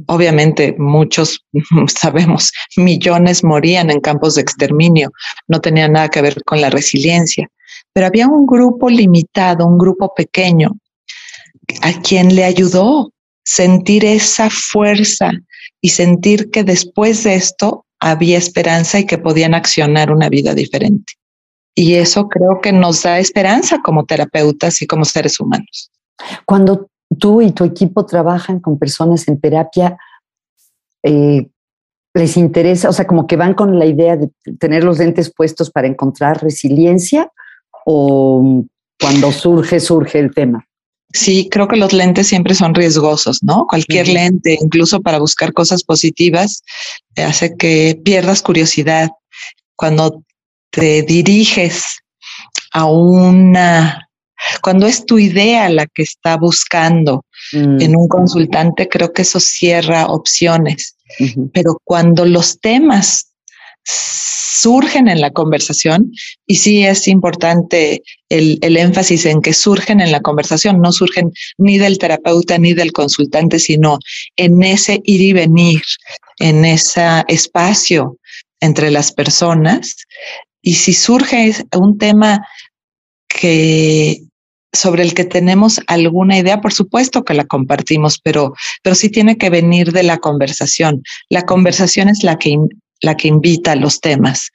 [0.07, 1.44] Obviamente muchos,
[2.01, 5.11] sabemos, millones morían en campos de exterminio,
[5.46, 7.51] no tenía nada que ver con la resiliencia,
[7.92, 10.70] pero había un grupo limitado, un grupo pequeño,
[11.83, 13.12] a quien le ayudó
[13.44, 15.33] sentir esa fuerza
[15.87, 21.12] y sentir que después de esto había esperanza y que podían accionar una vida diferente.
[21.77, 25.92] Y eso creo que nos da esperanza como terapeutas y como seres humanos.
[26.44, 26.88] Cuando
[27.20, 29.96] tú y tu equipo trabajan con personas en terapia,
[31.05, 31.46] eh,
[32.14, 35.70] les interesa, o sea, como que van con la idea de tener los lentes puestos
[35.70, 37.31] para encontrar resiliencia
[37.85, 38.64] o
[39.01, 40.66] cuando surge, surge el tema.
[41.16, 43.66] Sí, creo que los lentes siempre son riesgosos, ¿no?
[43.66, 46.62] Cualquier lente, incluso para buscar cosas positivas,
[47.16, 49.09] hace que pierdas curiosidad.
[49.76, 50.22] Cuando
[50.70, 52.00] te diriges
[52.72, 54.11] a una,
[54.61, 57.81] cuando es tu idea la que está buscando mm.
[57.81, 60.96] en un consultante, creo que eso cierra opciones.
[61.55, 63.33] Pero cuando los temas
[63.87, 66.12] surgen en la conversación
[66.46, 71.79] y sí es importante el, énfasis en que surgen en la conversación, no surgen ni
[71.79, 73.99] del terapeuta ni del consultante, sino
[74.37, 75.83] en ese ir y venir,
[76.40, 78.18] en ese espacio
[78.61, 79.96] entre las personas.
[80.62, 82.44] Y si surge un tema
[83.29, 84.22] que
[84.72, 89.38] sobre el que tenemos alguna idea, por supuesto que la compartimos, pero, pero sí tiene
[89.38, 91.03] que venir de la conversación.
[91.31, 92.57] La conversación es la que
[93.02, 94.50] la que invita a los temas.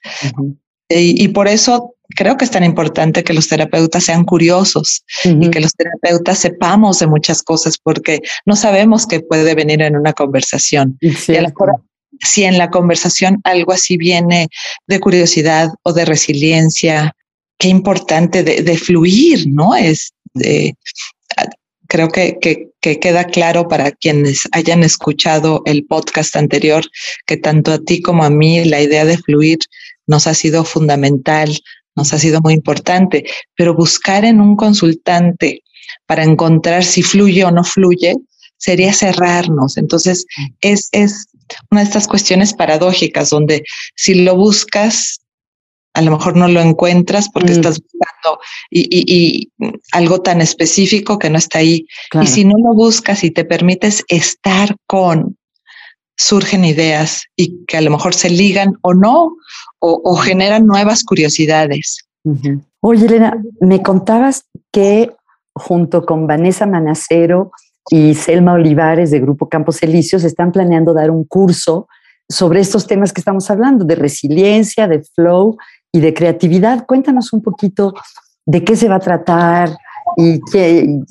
[0.88, 5.60] y, por eso creo que es tan importante que los terapeutas sean curiosos y que
[5.60, 10.98] los terapeutas sepamos de muchas cosas porque no sabemos qué puede venir en una conversación.
[11.00, 11.52] Y a
[12.20, 14.48] si en la conversación algo así viene
[14.86, 17.16] de curiosidad o de resiliencia,
[17.58, 19.74] qué importante de, fluir, ¿no?
[19.74, 20.74] Es de,
[21.92, 26.82] creo que, que, queda claro para quienes hayan escuchado el podcast anterior
[27.26, 29.58] que tanto a ti como a mí la idea de fluir
[30.06, 31.54] nos ha sido fundamental,
[31.94, 33.24] nos ha sido muy importante,
[33.54, 35.62] pero buscar en un consultante
[36.06, 38.14] para encontrar si fluye o no fluye
[38.56, 39.76] sería cerrarnos.
[39.76, 40.24] Entonces,
[40.62, 41.26] es, es
[41.70, 43.64] una de estas cuestiones paradójicas donde
[43.96, 45.20] si lo buscas
[45.94, 47.56] a lo mejor no lo encuentras porque mm.
[47.56, 48.40] estás buscando
[48.70, 49.50] y,
[49.92, 51.86] algo tan específico que no está ahí.
[52.20, 55.36] Y si no lo buscas y te permites estar con,
[56.16, 59.36] surgen ideas y que a lo mejor se ligan o no,
[59.80, 61.98] o, generan nuevas curiosidades.
[62.80, 65.10] Oye, Elena, me contabas que
[65.54, 67.50] junto con Vanessa Manacero
[67.90, 71.88] y Selma Olivares de Grupo Campos Elíseos están planeando dar un curso
[72.28, 75.58] sobre estos temas que estamos hablando, de resiliencia, de flow
[75.92, 76.86] y de creatividad.
[76.86, 77.94] Cuéntanos un poquito
[78.46, 79.76] de qué se va a tratar
[80.16, 80.40] y,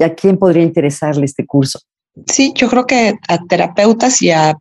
[0.03, 1.79] a quién podría interesarle este curso.
[2.27, 4.57] Sí, yo creo que a terapeutas y a,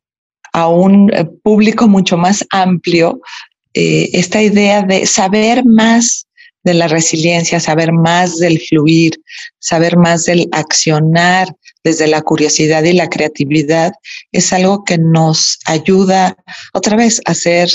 [0.68, 3.20] un eh, público mucho más amplio,
[3.72, 6.26] eh, esta idea de saber más
[6.64, 9.20] de la resiliencia, saber más del fluir,
[9.58, 11.48] saber más del accionar
[11.84, 13.92] desde la curiosidad y la creatividad,
[14.32, 16.36] es algo que nos ayuda
[16.74, 17.70] otra vez a ser,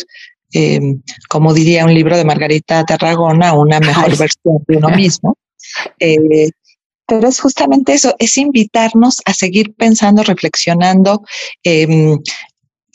[0.55, 0.79] eh,
[1.27, 5.37] como diría un libro de Margarita Tarragona, una mejor versión de uno mismo.
[5.99, 6.49] Eh,
[7.05, 11.23] pero es justamente eso, es invitarnos a seguir pensando, reflexionando.
[11.61, 12.17] Em,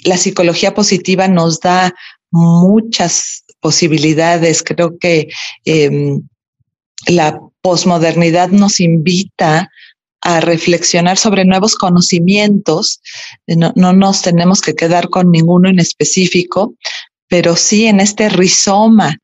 [0.04, 1.94] la psicología positiva nos da
[2.30, 4.62] muchas posibilidades.
[4.62, 5.28] Creo que
[5.66, 6.22] em,
[7.08, 9.68] la posmodernidad nos invita
[10.22, 13.00] a reflexionar sobre nuevos conocimientos.
[13.46, 16.74] No, no, nos tenemos que quedar con ninguno en específico,
[17.30, 19.16] pero sí en este rizoma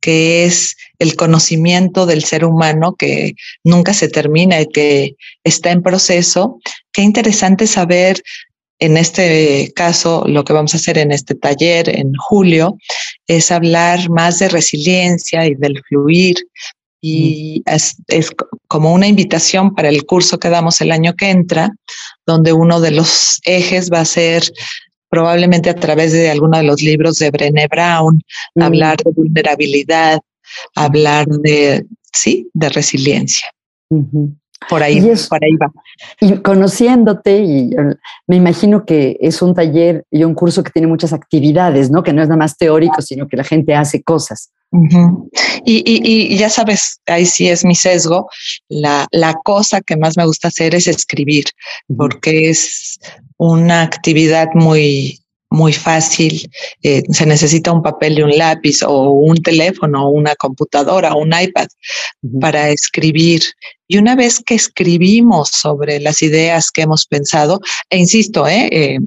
[0.00, 3.34] que es el conocimiento del ser humano que
[3.64, 6.60] nunca se termina y que está en proceso.
[6.92, 8.22] Qué interesante saber
[8.80, 12.78] en este caso, lo que vamos a hacer en este taller en julio
[13.26, 16.36] es hablar más de resiliencia y del fluir.
[17.00, 17.74] Y mm.
[17.74, 18.30] es, es,
[18.68, 21.70] como una invitación para el curso que damos el año que entra,
[22.24, 24.44] donde uno de los ejes va a ser
[25.08, 28.20] probablemente a través de alguno de los libros de Brené Brown,
[28.54, 28.62] mm.
[28.62, 30.20] hablar de vulnerabilidad,
[30.74, 33.48] hablar de, sí, de resiliencia.
[34.68, 35.72] Por ahí, por ahí va.
[36.20, 37.70] Y conociéndote, y
[38.26, 42.02] me imagino que es un taller y un curso que tiene muchas actividades, ¿no?
[42.02, 44.50] Que no es nada más teórico, sino que la gente hace cosas.
[44.70, 48.28] Y, y, y, ya sabes, ahí sí es mi sesgo.
[48.68, 51.44] La, la cosa que más me gusta hacer es escribir,
[51.96, 52.98] porque es
[53.38, 56.50] una actividad muy, muy fácil.
[56.82, 61.22] Eh, se necesita un papel y un lápiz o un teléfono o una computadora o
[61.22, 61.68] un iPad
[62.40, 63.42] para escribir.
[63.86, 67.60] Y una vez que escribimos sobre las ideas que hemos pensado,
[67.90, 68.98] e insisto, eh, eh,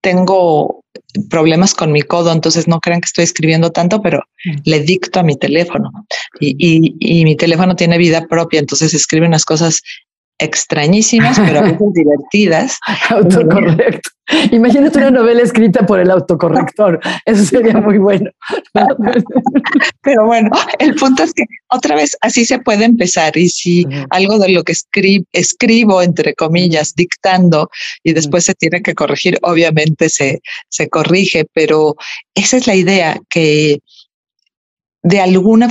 [0.00, 0.84] tengo
[1.28, 4.22] problemas con mi codo, entonces no crean que estoy escribiendo tanto, pero
[4.64, 5.90] le dicto a mi teléfono
[6.38, 9.82] y, y, y, mi teléfono tiene vida propia, entonces escribe unas cosas
[10.40, 12.78] extrañísimas, pero a veces divertidas.
[13.10, 14.10] Autocorrecto.
[14.52, 17.00] Imagínate una novela escrita por el autocorrector.
[17.24, 18.30] Eso sería muy bueno.
[20.02, 23.36] Pero bueno, el punto es que otra vez así se puede empezar.
[23.36, 24.74] Y si algo de lo que
[25.32, 27.70] escribo, entre comillas, dictando,
[28.04, 31.96] y después se tiene que corregir, obviamente se, se corrige, pero
[32.34, 33.80] esa es la idea que
[35.02, 35.68] de alguna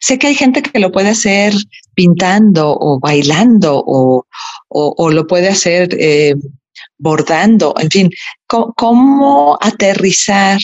[0.00, 1.54] sé que hay gente que lo puede hacer
[2.00, 4.24] pintando o bailando o,
[4.68, 6.34] o, lo puede hacer eh,
[6.96, 8.10] bordando, en fin,
[8.46, 10.58] ¿cómo, aterrizar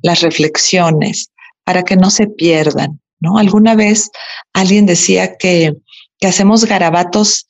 [0.00, 1.28] las reflexiones
[1.62, 3.36] para que no se pierdan, ¿no?
[3.36, 4.08] Alguna vez
[4.54, 5.74] alguien decía que,
[6.18, 7.46] que hacemos garabatos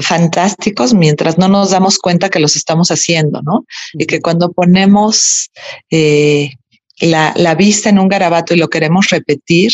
[0.00, 3.66] fantásticos mientras no nos damos cuenta que los estamos haciendo, ¿no?
[3.92, 5.48] Y que cuando ponemos
[5.90, 6.54] eh,
[7.00, 9.70] la, la, vista en un garabato y lo queremos repetir,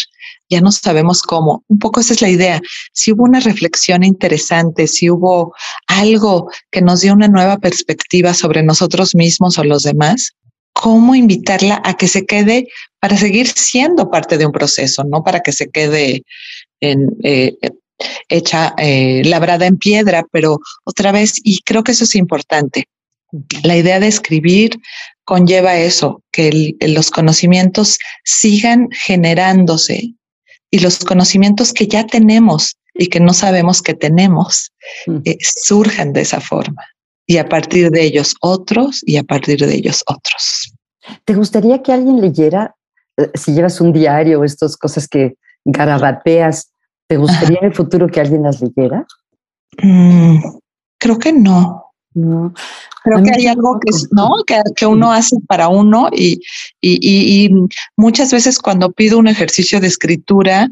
[0.48, 1.64] ya no sabemos cómo.
[1.68, 2.60] Un poco esa es la idea.
[2.92, 5.54] Si hubo una reflexión interesante, si hubo
[5.86, 10.32] algo que nos dio una nueva perspectiva sobre nosotros mismos o los demás,
[10.72, 12.68] ¿cómo invitarla a que se quede
[13.00, 16.22] para seguir siendo parte de un proceso, no para que se quede
[16.80, 17.56] eh,
[18.28, 22.84] hecha, eh, labrada en piedra, pero otra vez, y creo que eso es importante.
[23.62, 24.78] La idea de escribir
[25.24, 30.15] conlleva eso, que los conocimientos sigan generándose
[30.70, 34.72] y los conocimientos que ya tenemos y que no sabemos que tenemos
[35.06, 35.18] mm.
[35.24, 36.82] eh, surjan de esa forma.
[37.26, 40.72] Y a partir de ellos otros y a partir de ellos otros.
[41.24, 42.74] ¿Te gustaría que alguien leyera,
[43.16, 46.72] eh, si llevas un diario o estas cosas que garabateas,
[47.08, 49.04] ¿te gustaría en el futuro que alguien las leyera?
[49.82, 50.38] Mm,
[50.98, 51.85] creo que no.
[52.16, 52.54] No.
[53.04, 54.30] Creo que hay algo que, ¿no?
[54.46, 56.40] que, que uno hace para uno y,
[56.80, 56.98] y,
[57.44, 57.50] y,
[57.94, 60.70] muchas veces cuando pido un ejercicio de escritura,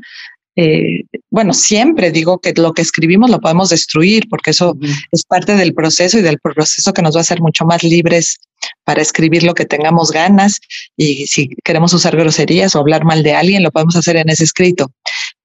[0.57, 4.75] eh, bueno, siempre digo que lo que escribimos lo podemos destruir porque eso
[5.13, 8.39] es parte del proceso y del proceso que nos va a hacer mucho más libres
[8.85, 10.61] para escribir lo que tengamos ganas
[10.97, 14.45] y si queremos usar groserías o hablar mal de alguien, lo podemos hacer en ese
[14.45, 14.91] escrito.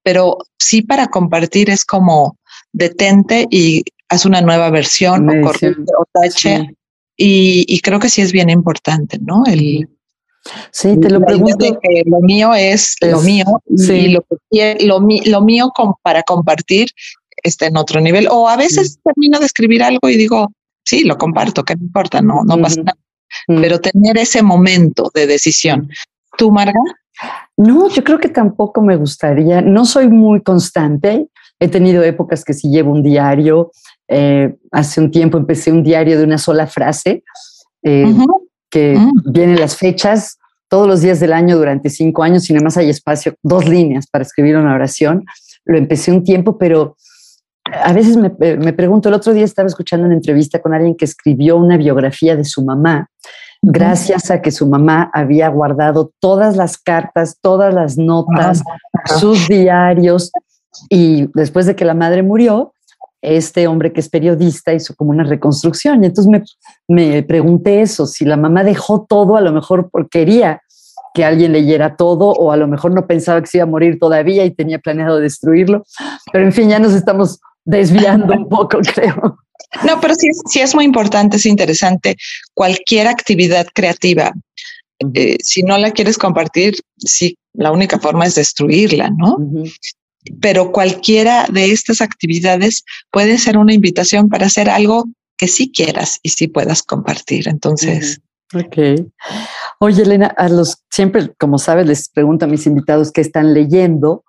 [0.02, 2.38] Pero sí para compartir es como
[2.72, 6.74] detente y haz una nueva versión o corrige o tache.
[7.16, 9.44] Y, creo que sí es bien importante, ¿no?
[9.46, 9.88] El,
[10.70, 11.78] sí, te lo pregunto.
[12.06, 14.24] lo mío es, lo mío y lo,
[14.80, 15.70] lo, lo mío
[16.02, 16.88] para compartir
[17.42, 18.26] está en otro nivel.
[18.30, 20.50] O a veces termino de escribir algo y digo,
[20.84, 22.22] sí, lo comparto, ¿qué me importa?
[22.22, 22.98] No, no pasa nada.
[23.48, 23.60] mm.
[23.60, 25.90] pero tener ese momento de decisión.
[26.36, 26.80] ¿Tú, Marga?
[27.56, 29.60] No, yo creo que tampoco me gustaría.
[29.60, 31.28] No soy muy constante.
[31.60, 33.70] He tenido épocas que sí llevo un diario.
[34.08, 37.22] Eh, hace un tiempo empecé un diario de una sola frase,
[37.82, 38.12] eh,
[38.70, 39.32] que mm.
[39.32, 40.38] vienen las fechas
[40.68, 44.06] todos los días del año durante cinco años y nada más hay espacio, dos líneas
[44.06, 45.24] para escribir una oración.
[45.64, 46.96] Lo empecé un tiempo, pero
[47.64, 51.04] a veces me, me, pregunto, el otro día estaba escuchando una entrevista con alguien que
[51.04, 53.10] escribió una biografía de su mamá,
[53.62, 58.62] gracias a que su mamá había guardado todas las cartas, todas las notas,
[59.18, 60.32] sus diarios,
[60.88, 62.72] y después de que la madre murió,
[63.22, 66.02] este hombre que es periodista hizo como una reconstrucción.
[66.02, 66.42] Y entonces me,
[66.88, 70.62] me pregunté eso, si la mamá dejó todo, a lo mejor porque quería
[71.12, 73.98] que alguien leyera todo o a lo mejor no pensaba que se iba a morir
[73.98, 75.84] todavía y tenía planeado destruirlo.
[76.32, 79.38] Pero en fin, ya nos estamos desviando un poco, creo.
[79.86, 82.16] No, pero sí, sí es muy importante, es interesante.
[82.54, 84.32] Cualquier actividad creativa,
[85.14, 89.36] eh, si no la quieres compartir, sí, la única forma es destruirla, ¿no?
[90.40, 95.06] Pero cualquiera de estas actividades puede ser una invitación para hacer algo
[95.36, 97.48] que sí quieras y sí puedas compartir.
[97.48, 98.20] Entonces.
[98.54, 99.06] Ok.
[99.78, 104.24] Oye, Elena, a los siempre, como sabes, les pregunto a mis invitados qué están leyendo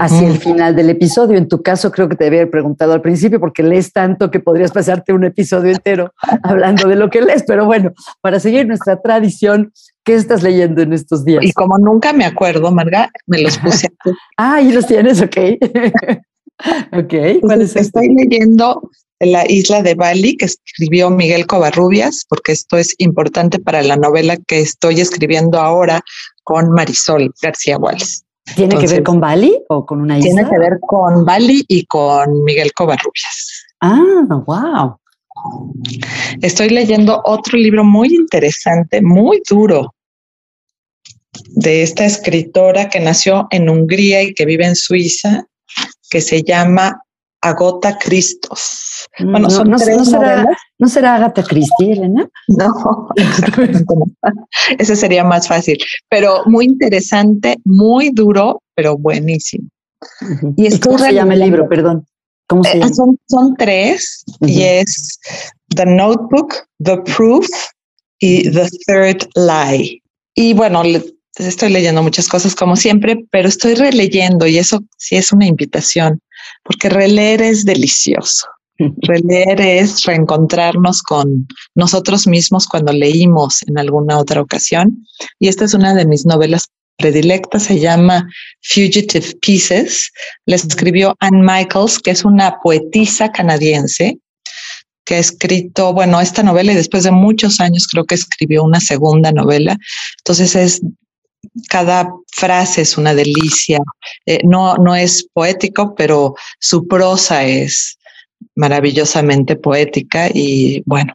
[0.00, 1.38] hacia el final del episodio.
[1.38, 4.40] En tu caso, creo que te debía haber preguntado al principio porque lees tanto que
[4.40, 6.12] podrías pasarte un episodio entero
[6.42, 7.44] hablando de lo que lees.
[7.46, 9.72] Pero bueno, para seguir nuestra tradición,
[10.04, 11.44] ¿qué estás leyendo en estos días?
[11.44, 13.88] Y como nunca me acuerdo, Marga, me los puse
[14.36, 15.36] ah, y los tienes, ok.
[16.92, 17.80] ok, ¿cuál es este?
[17.80, 23.82] Estoy leyendo la isla de Bali que escribió Miguel Covarrubias, porque esto es importante para
[23.82, 26.02] la novela que estoy escribiendo ahora
[26.44, 28.27] con Marisol García Wallace.
[28.56, 30.30] ¿Tiene que ver con Bali o con una isla?
[30.30, 33.66] Tiene que ver con Bali y con Miguel Covarrubias.
[33.80, 34.96] Ah, wow.
[36.42, 39.94] Estoy leyendo otro libro muy interesante, muy duro,
[41.50, 45.46] de esta escritora que nació en Hungría y que vive en Suiza,
[46.10, 47.02] que se llama
[47.40, 49.08] Agota Cristos.
[49.18, 50.46] Mm, bueno, son no, tres será,
[50.78, 52.28] ¿No será Agatha Christie, Elena?
[52.48, 53.08] No,
[54.78, 59.68] ese sería más fácil, pero muy interesante, muy duro, pero buenísimo.
[60.56, 61.68] ¿Y, cómo se llama el libro?
[61.68, 62.06] Perdón.
[62.48, 62.94] ¿Cómo se eh?
[62.94, 65.18] Son, son tres y es
[65.74, 67.46] The Notebook, The Proof
[68.20, 70.02] y The Third Lie.
[70.34, 70.82] Y bueno,
[71.36, 76.20] estoy leyendo muchas cosas como siempre, pero estoy releyendo y eso sí es una invitación
[76.62, 78.46] porque releer es delicioso.
[78.78, 85.04] Releer es reencontrarnos con nosotros mismos cuando leímos en alguna otra ocasión.
[85.38, 86.66] Y esta es una de mis novelas
[86.96, 88.28] predilectas, se llama
[88.62, 90.10] Fugitive Pieces.
[90.46, 94.18] La escribió Anne Michaels, que es una poetisa canadiense
[95.04, 98.78] que ha escrito, bueno, esta novela y después de muchos años creo que escribió una
[98.78, 99.76] segunda novela.
[100.18, 100.82] Entonces es
[101.68, 103.78] cada frase es una delicia.
[104.26, 107.97] Eh, no, no es poético, pero su prosa es
[108.54, 111.14] maravillosamente poética y bueno,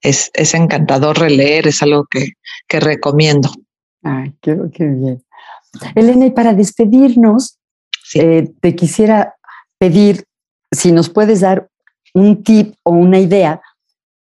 [0.00, 2.32] es, es encantador releer, es algo que,
[2.68, 3.50] que recomiendo.
[4.02, 5.24] Ay, qué, qué, bien.
[5.94, 7.58] Elena, y para despedirnos,
[8.14, 9.34] eh, te quisiera
[9.78, 10.24] pedir
[10.70, 11.68] si nos puedes dar
[12.14, 13.60] un tip o una idea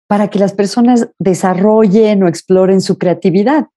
[0.07, 3.67] para que las personas desarrollen o exploren su creatividad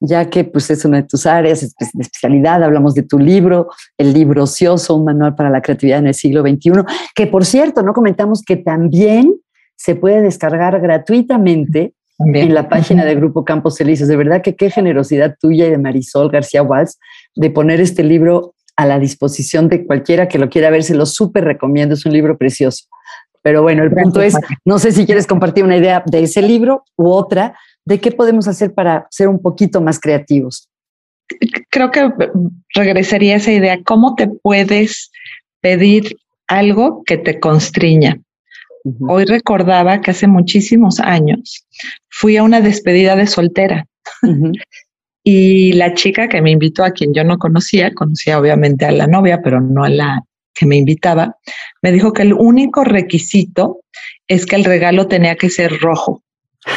[0.00, 4.12] ya que pues es una de tus áreas de especialidad, hablamos de tu libro, el
[4.12, 6.72] libro ocioso, un manual para la creatividad en el siglo XXI,
[7.14, 9.34] que por cierto, no comentamos que también
[9.76, 14.08] se puede descargar gratuitamente en la página de Grupo Campos Elíseos.
[14.08, 16.92] De verdad que qué generosidad tuya y de Marisol García Walsh
[17.34, 21.06] de poner este libro a la disposición de cualquiera que lo quiera ver, se lo
[21.06, 22.86] súper recomiendo, es un libro precioso.
[23.42, 24.34] Pero bueno, el punto es,
[24.64, 27.54] no sé si quieres compartir una idea de ese libro u otra,
[27.84, 30.68] de qué podemos hacer para ser un poquito más creativos.
[31.70, 32.10] Creo que
[32.74, 35.10] regresaría a esa idea, ¿cómo te puedes
[35.60, 36.16] pedir
[36.48, 38.20] algo que te constriña?
[39.08, 41.66] Hoy recordaba que hace muchísimos años
[42.08, 43.86] fui a una despedida de soltera.
[45.22, 49.06] Y la chica que me invitó, a quien yo no conocía, conocía obviamente a la
[49.06, 50.22] novia, pero no a la
[50.54, 51.36] que me invitaba,
[51.82, 53.80] me dijo que el único requisito
[54.26, 56.22] es que el regalo tenía que ser rojo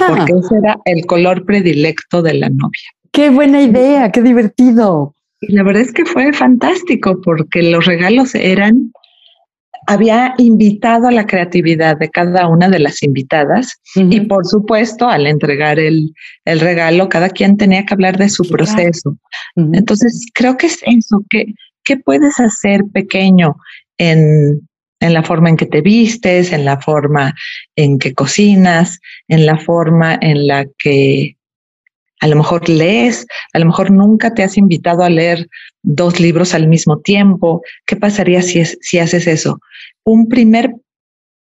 [0.08, 2.90] porque ese era el color predilecto de la novia.
[3.12, 5.16] Qué buena idea, qué divertido.
[5.42, 8.92] Y la verdad es que fue fantástico porque los regalos eran,
[9.88, 15.28] había invitado a la creatividad de cada una de las invitadas y por supuesto al
[15.28, 16.14] entregar el,
[16.46, 19.18] el, regalo, cada quien tenía que hablar de su proceso.
[19.56, 21.54] Entonces, creo que es eso, que,
[21.84, 23.56] ¿qué puedes hacer pequeño
[23.98, 24.62] en,
[25.04, 27.36] en la forma en que te vistes, en la forma
[27.76, 31.36] en que cocinas, en la forma en la que
[32.22, 35.49] a lo mejor lees, a lo mejor nunca te has invitado a leer
[35.82, 37.62] dos libros al mismo tiempo.
[37.86, 39.60] ¿Qué pasaría si, si haces eso?
[40.06, 40.74] Un primer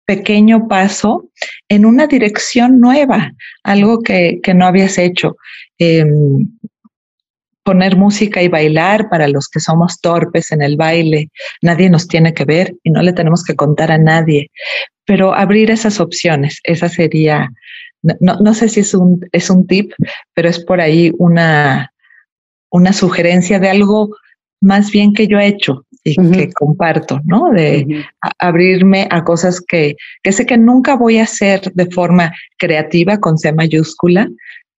[0.05, 1.29] pequeño paso
[1.69, 3.33] en una dirección nueva,
[3.63, 5.37] algo que, no habías hecho.
[5.77, 6.49] Em,
[7.65, 11.29] poner música y bailar para los que somos torpes en el baile.
[11.63, 14.51] Nadie nos tiene que ver y no le tenemos que contar a nadie.
[15.03, 17.51] Pero abrir esas opciones, esa sería,
[18.03, 19.91] no, no sé si es un, es un tip,
[20.35, 21.91] pero es por ahí una,
[22.69, 24.15] una sugerencia de algo
[24.61, 27.49] más bien que yo he hecho y que comparto, ¿no?
[27.49, 28.05] De
[28.37, 33.39] abrirme a cosas que, que sé que nunca voy a hacer de forma creativa con
[33.39, 34.29] C mayúscula,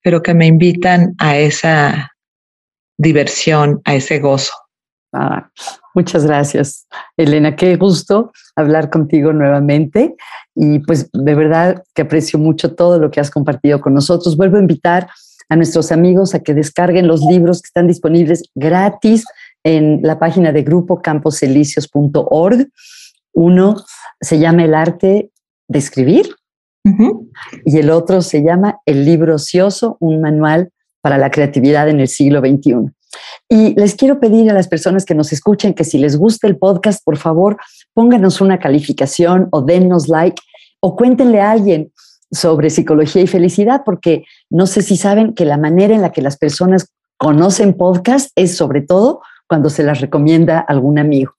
[0.01, 2.11] pero que me invitan a esa
[2.97, 4.53] diversión, a ese gozo.
[5.13, 5.49] Ah,
[5.95, 7.55] muchas gracias, Elena.
[7.55, 10.15] Qué gusto hablar contigo nuevamente.
[10.55, 14.35] Y pues de verdad que aprecio mucho todo lo que has compartido con nosotros.
[14.35, 15.07] Vuelvo a invitar
[15.49, 19.23] a nuestros amigos a que descarguen los libros que están disponibles gratis
[19.63, 22.67] en la página de grupo camposelicios.org.
[23.33, 23.75] Uno
[24.19, 25.31] se llama El arte
[25.67, 26.35] de escribir
[27.65, 30.71] y el otro se llama El libro ocioso, un manual
[31.07, 32.91] para la creatividad en el siglo XXI.
[33.47, 36.57] Y les quiero pedir a las personas que nos escuchen que si les gusta el
[36.57, 37.55] podcast, por favor,
[37.93, 40.41] pónganos una calificación o dennos like
[40.81, 41.93] o cuéntenle a alguien
[42.29, 46.21] sobre psicología y felicidad, porque no sé si saben que la manera en la que
[46.21, 51.35] las personas conocen podcast es sobre todo cuando se las recomienda algún amigo.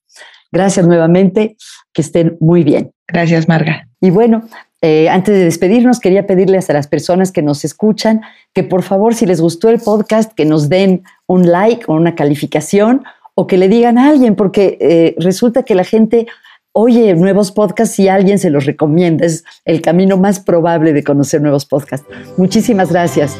[0.51, 1.59] Gracias nuevamente,
[1.93, 2.93] que estén muy bien.
[3.07, 3.87] Gracias, Marga.
[4.01, 4.49] Y bueno,
[4.81, 8.23] eh, antes de despedirnos, quería pedirles a las personas que nos escuchan
[8.55, 12.15] que por favor, si les gustó el podcast, que nos den un like o una
[12.15, 13.05] calificación
[13.35, 16.27] o que le digan a alguien, porque eh, resulta que la gente
[16.73, 19.27] oye nuevos podcasts y alguien se los recomienda.
[19.27, 22.07] Es el camino más probable de conocer nuevos podcasts.
[22.37, 23.37] Muchísimas gracias.